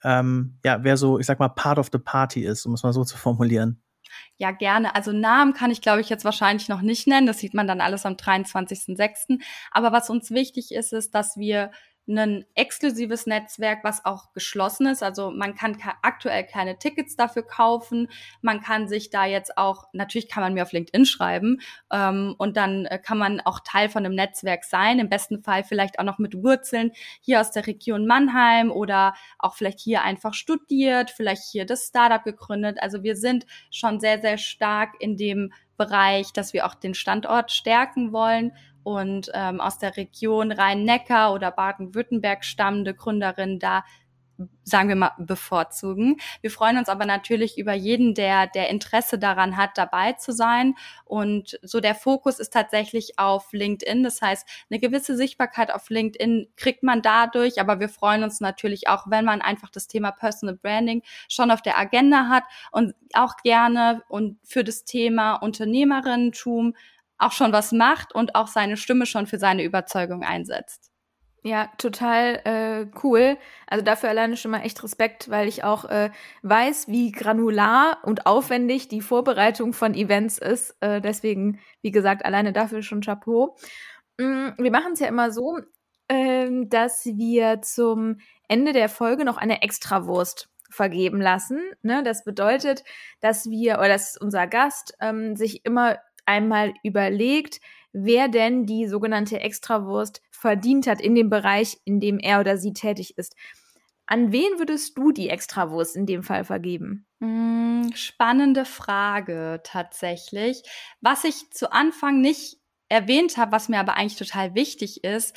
ähm, 0.05 0.59
ja, 0.65 0.85
wer 0.85 0.99
so, 0.99 1.19
ich 1.19 1.27
sag 1.27 1.41
mal, 1.41 1.49
part 1.49 1.79
of 1.79 1.89
the 1.91 1.99
party 1.99 2.45
ist, 2.45 2.67
um 2.67 2.75
es 2.75 2.83
mal 2.83 2.93
so 2.93 3.05
zu 3.05 3.17
formulieren. 3.17 3.83
Ja, 4.37 4.51
gerne. 4.51 4.95
Also 4.95 5.13
Namen 5.13 5.55
kann 5.55 5.71
ich, 5.71 5.81
glaube 5.81 6.01
ich, 6.01 6.09
jetzt 6.09 6.25
wahrscheinlich 6.25 6.69
noch 6.69 6.83
nicht 6.83 7.07
nennen. 7.07 7.27
Das 7.27 7.39
sieht 7.39 7.55
man 7.55 7.67
dann 7.67 7.81
alles 7.81 8.07
am 8.07 8.15
23.06. 8.15 9.41
Aber 9.71 9.93
was 9.93 10.11
uns 10.11 10.31
wichtig 10.31 10.73
ist, 10.73 10.93
ist, 10.93 11.15
dass 11.15 11.37
wir 11.37 11.71
ein 12.09 12.45
exklusives 12.55 13.27
Netzwerk, 13.27 13.83
was 13.83 14.05
auch 14.05 14.33
geschlossen 14.33 14.87
ist. 14.87 15.03
Also 15.03 15.31
man 15.31 15.55
kann 15.55 15.77
aktuell 16.03 16.45
keine 16.45 16.79
Tickets 16.79 17.17
dafür 17.17 17.43
kaufen. 17.43 18.09
Man 18.43 18.61
kann 18.61 18.89
sich 18.89 19.11
da 19.11 19.27
jetzt 19.27 19.59
auch, 19.59 19.89
natürlich 19.93 20.29
kann 20.29 20.43
man 20.43 20.55
mir 20.55 20.63
auf 20.63 20.73
LinkedIn 20.73 21.05
schreiben 21.05 21.61
ähm, 21.91 22.35
und 22.39 22.57
dann 22.57 22.87
äh, 22.87 22.99
kann 22.99 23.19
man 23.19 23.41
auch 23.41 23.61
Teil 23.61 23.89
von 23.89 24.05
einem 24.05 24.15
Netzwerk 24.15 24.65
sein. 24.65 24.99
Im 24.99 25.09
besten 25.09 25.43
Fall 25.43 25.65
vielleicht 25.65 25.99
auch 25.99 26.05
noch 26.05 26.19
mit 26.19 26.43
Wurzeln 26.43 26.93
hier 27.21 27.41
aus 27.41 27.51
der 27.51 27.67
Region 27.67 28.07
Mannheim 28.07 28.71
oder 28.71 29.15
auch 29.39 29.55
vielleicht 29.55 29.81
hier 29.81 30.03
einfach 30.03 30.35
studiert, 30.35 31.11
vielleicht 31.11 31.43
hier 31.51 31.67
das 31.67 31.87
Startup 31.89 32.23
gegründet. 32.23 32.79
Also 32.81 33.03
wir 33.03 33.17
sind 33.17 33.47
schon 33.71 34.01
sehr, 34.01 34.21
sehr 34.21 34.39
stark 34.39 34.95
in 35.01 35.17
dem 35.17 35.53
Bereich, 35.77 36.33
dass 36.33 36.53
wir 36.53 36.67
auch 36.67 36.75
den 36.75 36.95
Standort 36.95 37.53
stärken 37.53 38.13
wollen 38.13 38.53
und 38.83 39.31
ähm, 39.35 39.61
aus 39.61 39.79
der 39.79 39.97
Region 39.97 40.53
Rhein-Neckar 40.53 41.33
oder 41.33 41.51
Baden-Württemberg 41.51 42.45
stammende 42.45 42.95
Gründerinnen 42.95 43.59
da 43.59 43.85
sagen 44.65 44.89
wir 44.89 44.97
mal, 44.97 45.13
bevorzugen. 45.19 46.17
Wir 46.41 46.51
freuen 46.51 46.77
uns 46.77 46.89
aber 46.89 47.07
natürlich 47.07 47.57
über 47.59 47.73
jeden, 47.73 48.15
der, 48.15 48.47
der 48.47 48.69
Interesse 48.69 49.19
daran 49.19 49.57
hat, 49.57 49.71
dabei 49.77 50.13
zu 50.15 50.33
sein. 50.33 50.75
Und 51.05 51.59
so 51.63 51.81
der 51.81 51.95
Fokus 51.95 52.39
ist 52.39 52.53
tatsächlich 52.53 53.19
auf 53.19 53.53
LinkedIn. 53.53 54.03
Das 54.03 54.21
heißt, 54.21 54.47
eine 54.71 54.81
gewisse 54.81 55.17
Sichtbarkeit 55.17 55.73
auf 55.73 55.89
LinkedIn 55.89 56.49
kriegt 56.57 56.83
man 56.83 57.03
dadurch, 57.03 57.61
aber 57.61 57.81
wir 57.81 57.89
freuen 57.89 58.25
uns 58.25 58.41
natürlich 58.41 58.89
auch, 58.89 59.07
wenn 59.09 59.25
man 59.25 59.41
einfach 59.41 59.71
das 59.71 59.87
Thema 59.87 60.11
Personal 60.11 60.57
Branding 60.57 61.03
schon 61.29 61.51
auf 61.51 61.63
der 61.63 61.79
Agenda 61.79 62.29
hat 62.29 62.45
und 62.73 62.95
auch 63.15 63.37
gerne 63.43 64.03
und 64.09 64.39
für 64.45 64.65
das 64.65 64.85
Thema 64.85 65.37
Unternehmerinnentum 65.37 66.75
auch 67.19 67.33
schon 67.33 67.53
was 67.53 67.73
macht 67.73 68.15
und 68.15 68.35
auch 68.35 68.49
seine 68.49 68.77
Stimme 68.77 69.07
schon 69.07 69.27
für 69.27 69.39
seine 69.39 69.63
Überzeugung 69.63 70.23
einsetzt. 70.23 70.91
Ja, 71.47 71.71
total 71.79 72.41
äh, 72.45 72.87
cool. 73.05 73.39
Also 73.69 73.85
dafür 73.85 74.09
alleine 74.09 74.37
schon 74.37 74.51
mal 74.51 74.63
echt 74.63 74.83
Respekt, 74.83 75.31
weil 75.31 75.47
ich 75.47 75.63
auch 75.63 75.85
äh, 75.85 76.11
weiß, 76.43 76.89
wie 76.89 77.13
granular 77.13 77.99
und 78.03 78.27
aufwendig 78.27 78.89
die 78.89 79.01
Vorbereitung 79.01 79.73
von 79.73 79.95
Events 79.95 80.39
ist. 80.39 80.77
Äh, 80.81 81.01
deswegen, 81.01 81.61
wie 81.83 81.93
gesagt, 81.93 82.25
alleine 82.25 82.53
dafür 82.53 82.83
schon 82.83 83.01
Chapeau. 83.01 83.57
Mm, 84.19 84.49
wir 84.59 84.73
machen 84.73 84.95
es 84.95 84.99
ja 84.99 85.07
immer 85.07 85.31
so, 85.31 85.61
äh, 86.09 86.49
dass 86.65 87.07
wir 87.07 87.63
zum 87.63 88.19
Ende 88.49 88.73
der 88.73 88.89
Folge 88.89 89.25
noch 89.25 89.37
eine 89.37 89.63
Extrawurst 89.63 90.49
vergeben 90.69 91.21
lassen. 91.21 91.61
Ne? 91.83 92.03
Das 92.03 92.25
bedeutet, 92.25 92.83
dass 93.21 93.49
wir 93.49 93.75
oder 93.79 93.91
dass 93.91 94.17
unser 94.17 94.49
Gast 94.49 94.97
ähm, 95.01 95.37
sich 95.37 95.65
immer 95.65 95.99
einmal 96.25 96.75
überlegt, 96.83 97.61
wer 97.97 98.29
denn 98.29 98.67
die 98.67 98.87
sogenannte 98.87 99.41
Extrawurst 99.41 100.21
verdient 100.31 100.87
hat 100.87 101.01
in 101.01 101.15
dem 101.15 101.31
Bereich, 101.31 101.79
in 101.85 101.99
dem 101.99 102.19
er 102.19 102.41
oder 102.41 102.59
sie 102.59 102.75
tätig 102.75 103.17
ist. 103.17 103.35
An 104.07 104.33
wen 104.33 104.59
würdest 104.59 104.97
du 104.99 105.13
die 105.13 105.31
Extrawurst 105.31 105.97
in 105.97 106.05
dem 106.05 106.23
Fall 106.23 106.45
vergeben? 106.45 107.07
Hm, 107.21 107.91
spannende 107.95 108.67
Frage 108.67 109.61
tatsächlich. 109.65 110.63
Was 111.01 111.25
ich 111.25 111.51
zu 111.51 111.73
Anfang 111.73 112.21
nicht 112.21 112.59
erwähnt 112.91 113.39
habe, 113.39 113.53
was 113.53 113.71
mir 113.71 113.81
aber 113.81 113.95
eigentlich 113.97 114.19
total 114.19 114.55
wichtig 114.55 115.03
ist, 115.03 115.35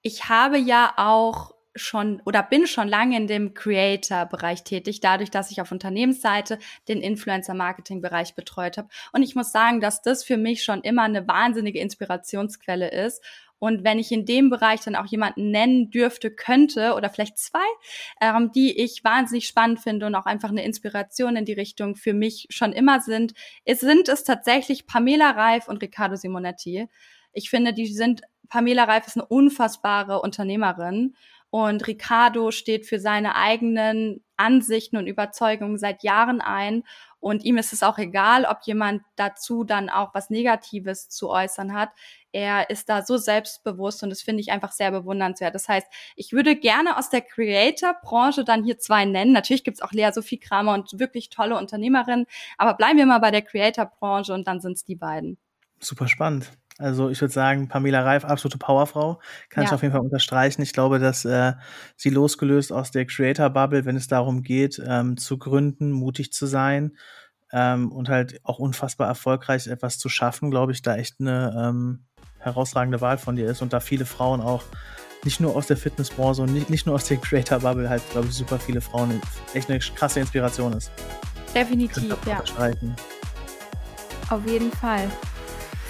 ich 0.00 0.28
habe 0.28 0.58
ja 0.58 0.94
auch 0.96 1.55
schon 1.76 2.20
oder 2.24 2.42
bin 2.42 2.66
schon 2.66 2.88
lange 2.88 3.16
in 3.16 3.26
dem 3.26 3.54
Creator-Bereich 3.54 4.64
tätig, 4.64 5.00
dadurch, 5.00 5.30
dass 5.30 5.50
ich 5.50 5.60
auf 5.60 5.72
Unternehmensseite 5.72 6.58
den 6.88 7.00
Influencer-Marketing-Bereich 7.00 8.34
betreut 8.34 8.78
habe. 8.78 8.88
Und 9.12 9.22
ich 9.22 9.34
muss 9.34 9.52
sagen, 9.52 9.80
dass 9.80 10.02
das 10.02 10.24
für 10.24 10.36
mich 10.36 10.64
schon 10.64 10.80
immer 10.82 11.02
eine 11.02 11.28
wahnsinnige 11.28 11.80
Inspirationsquelle 11.80 12.90
ist. 12.90 13.22
Und 13.58 13.84
wenn 13.84 13.98
ich 13.98 14.12
in 14.12 14.26
dem 14.26 14.50
Bereich 14.50 14.80
dann 14.82 14.96
auch 14.96 15.06
jemanden 15.06 15.50
nennen 15.50 15.90
dürfte, 15.90 16.30
könnte 16.30 16.94
oder 16.94 17.08
vielleicht 17.08 17.38
zwei, 17.38 17.64
ähm, 18.20 18.52
die 18.52 18.78
ich 18.82 19.02
wahnsinnig 19.02 19.46
spannend 19.46 19.80
finde 19.80 20.06
und 20.06 20.14
auch 20.14 20.26
einfach 20.26 20.50
eine 20.50 20.64
Inspiration 20.64 21.36
in 21.36 21.46
die 21.46 21.54
Richtung 21.54 21.96
für 21.96 22.12
mich 22.12 22.46
schon 22.50 22.72
immer 22.72 23.00
sind, 23.00 23.32
es 23.64 23.80
sind 23.80 24.08
es 24.08 24.24
tatsächlich 24.24 24.86
Pamela 24.86 25.30
Reif 25.30 25.68
und 25.68 25.82
Riccardo 25.82 26.16
Simonetti. 26.16 26.86
Ich 27.32 27.48
finde, 27.48 27.72
die 27.72 27.86
sind, 27.86 28.22
Pamela 28.48 28.84
Reif 28.84 29.06
ist 29.06 29.16
eine 29.16 29.26
unfassbare 29.26 30.20
Unternehmerin 30.20 31.14
und 31.50 31.86
Ricardo 31.86 32.50
steht 32.50 32.86
für 32.86 32.98
seine 32.98 33.34
eigenen 33.36 34.24
Ansichten 34.36 34.96
und 34.96 35.06
Überzeugungen 35.06 35.78
seit 35.78 36.02
Jahren 36.02 36.40
ein. 36.40 36.82
Und 37.20 37.44
ihm 37.44 37.56
ist 37.56 37.72
es 37.72 37.82
auch 37.82 37.98
egal, 37.98 38.44
ob 38.44 38.58
jemand 38.64 39.02
dazu 39.16 39.64
dann 39.64 39.88
auch 39.88 40.14
was 40.14 40.30
Negatives 40.30 41.08
zu 41.08 41.30
äußern 41.30 41.72
hat. 41.72 41.90
Er 42.32 42.68
ist 42.68 42.88
da 42.88 43.02
so 43.02 43.16
selbstbewusst 43.16 44.02
und 44.02 44.10
das 44.10 44.20
finde 44.20 44.42
ich 44.42 44.50
einfach 44.50 44.72
sehr 44.72 44.90
bewundernswert. 44.90 45.54
Das 45.54 45.68
heißt, 45.68 45.86
ich 46.16 46.32
würde 46.32 46.54
gerne 46.54 46.98
aus 46.98 47.08
der 47.08 47.22
Creator-Branche 47.22 48.44
dann 48.44 48.62
hier 48.62 48.78
zwei 48.78 49.06
nennen. 49.06 49.32
Natürlich 49.32 49.64
gibt's 49.64 49.80
auch 49.80 49.92
Lea 49.92 50.10
Sophie 50.12 50.38
Kramer 50.38 50.74
und 50.74 50.98
wirklich 50.98 51.30
tolle 51.30 51.56
Unternehmerinnen, 51.56 52.26
aber 52.58 52.74
bleiben 52.74 52.98
wir 52.98 53.06
mal 53.06 53.20
bei 53.20 53.30
der 53.30 53.42
Creator-Branche 53.42 54.34
und 54.34 54.46
dann 54.46 54.60
sind's 54.60 54.84
die 54.84 54.96
beiden. 54.96 55.38
Super 55.80 56.08
spannend. 56.08 56.52
Also 56.78 57.08
ich 57.08 57.20
würde 57.20 57.32
sagen, 57.32 57.68
Pamela 57.68 58.02
Reif, 58.02 58.24
absolute 58.24 58.58
Powerfrau, 58.58 59.20
kann 59.48 59.64
ja. 59.64 59.68
ich 59.68 59.74
auf 59.74 59.82
jeden 59.82 59.92
Fall 59.92 60.02
unterstreichen. 60.02 60.62
Ich 60.62 60.72
glaube, 60.72 60.98
dass 60.98 61.24
äh, 61.24 61.54
sie 61.96 62.10
losgelöst 62.10 62.72
aus 62.72 62.90
der 62.90 63.06
Creator-Bubble, 63.06 63.84
wenn 63.86 63.96
es 63.96 64.08
darum 64.08 64.42
geht, 64.42 64.82
ähm, 64.86 65.16
zu 65.16 65.38
gründen, 65.38 65.90
mutig 65.90 66.32
zu 66.32 66.46
sein, 66.46 66.92
ähm, 67.52 67.92
und 67.92 68.08
halt 68.08 68.40
auch 68.44 68.58
unfassbar 68.58 69.08
erfolgreich 69.08 69.66
etwas 69.66 69.98
zu 69.98 70.08
schaffen, 70.08 70.50
glaube 70.50 70.72
ich, 70.72 70.82
da 70.82 70.96
echt 70.96 71.20
eine 71.20 71.54
ähm, 71.56 72.04
herausragende 72.38 73.00
Wahl 73.00 73.18
von 73.18 73.36
dir 73.36 73.46
ist 73.46 73.62
und 73.62 73.72
da 73.72 73.80
viele 73.80 74.04
Frauen 74.04 74.40
auch 74.40 74.64
nicht 75.24 75.40
nur 75.40 75.56
aus 75.56 75.66
der 75.66 75.76
Fitnessbranche 75.76 76.42
und 76.42 76.52
nicht, 76.52 76.70
nicht 76.70 76.86
nur 76.86 76.94
aus 76.94 77.06
der 77.06 77.16
Creator 77.16 77.60
Bubble 77.60 77.88
halt, 77.88 78.02
glaube 78.10 78.28
ich, 78.28 78.34
super 78.34 78.58
viele 78.58 78.80
Frauen 78.80 79.20
echt 79.54 79.68
eine 79.70 79.78
krasse 79.78 80.20
Inspiration 80.20 80.72
ist. 80.72 80.90
Definitiv, 81.54 82.14
ja. 82.26 82.42
Auf 84.30 84.46
jeden 84.46 84.70
Fall. 84.72 85.08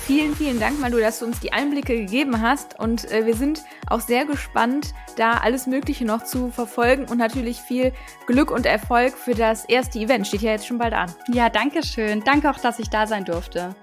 Vielen, 0.06 0.36
vielen 0.36 0.60
Dank, 0.60 0.78
Malu, 0.78 1.00
dass 1.00 1.18
du 1.18 1.24
uns 1.24 1.40
die 1.40 1.52
Einblicke 1.52 1.96
gegeben 1.96 2.40
hast. 2.40 2.78
Und 2.78 3.10
äh, 3.10 3.26
wir 3.26 3.34
sind 3.34 3.64
auch 3.88 3.98
sehr 4.00 4.24
gespannt, 4.24 4.94
da 5.16 5.32
alles 5.32 5.66
Mögliche 5.66 6.04
noch 6.04 6.22
zu 6.22 6.50
verfolgen 6.50 7.06
und 7.06 7.18
natürlich 7.18 7.60
viel 7.60 7.92
Glück 8.28 8.52
und 8.52 8.66
Erfolg 8.66 9.14
für 9.14 9.34
das 9.34 9.64
erste 9.64 9.98
Event. 9.98 10.28
Steht 10.28 10.42
ja 10.42 10.52
jetzt 10.52 10.68
schon 10.68 10.78
bald 10.78 10.94
an. 10.94 11.12
Ja, 11.32 11.48
danke 11.50 11.84
schön. 11.84 12.22
Danke 12.24 12.48
auch, 12.48 12.58
dass 12.60 12.78
ich 12.78 12.88
da 12.88 13.08
sein 13.08 13.24
durfte. 13.24 13.74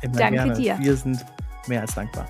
Immer 0.00 0.16
Danke 0.16 0.34
gerne. 0.34 0.52
dir. 0.54 0.76
Wir 0.80 0.96
sind 0.96 1.24
mehr 1.68 1.82
als 1.82 1.94
dankbar. 1.94 2.26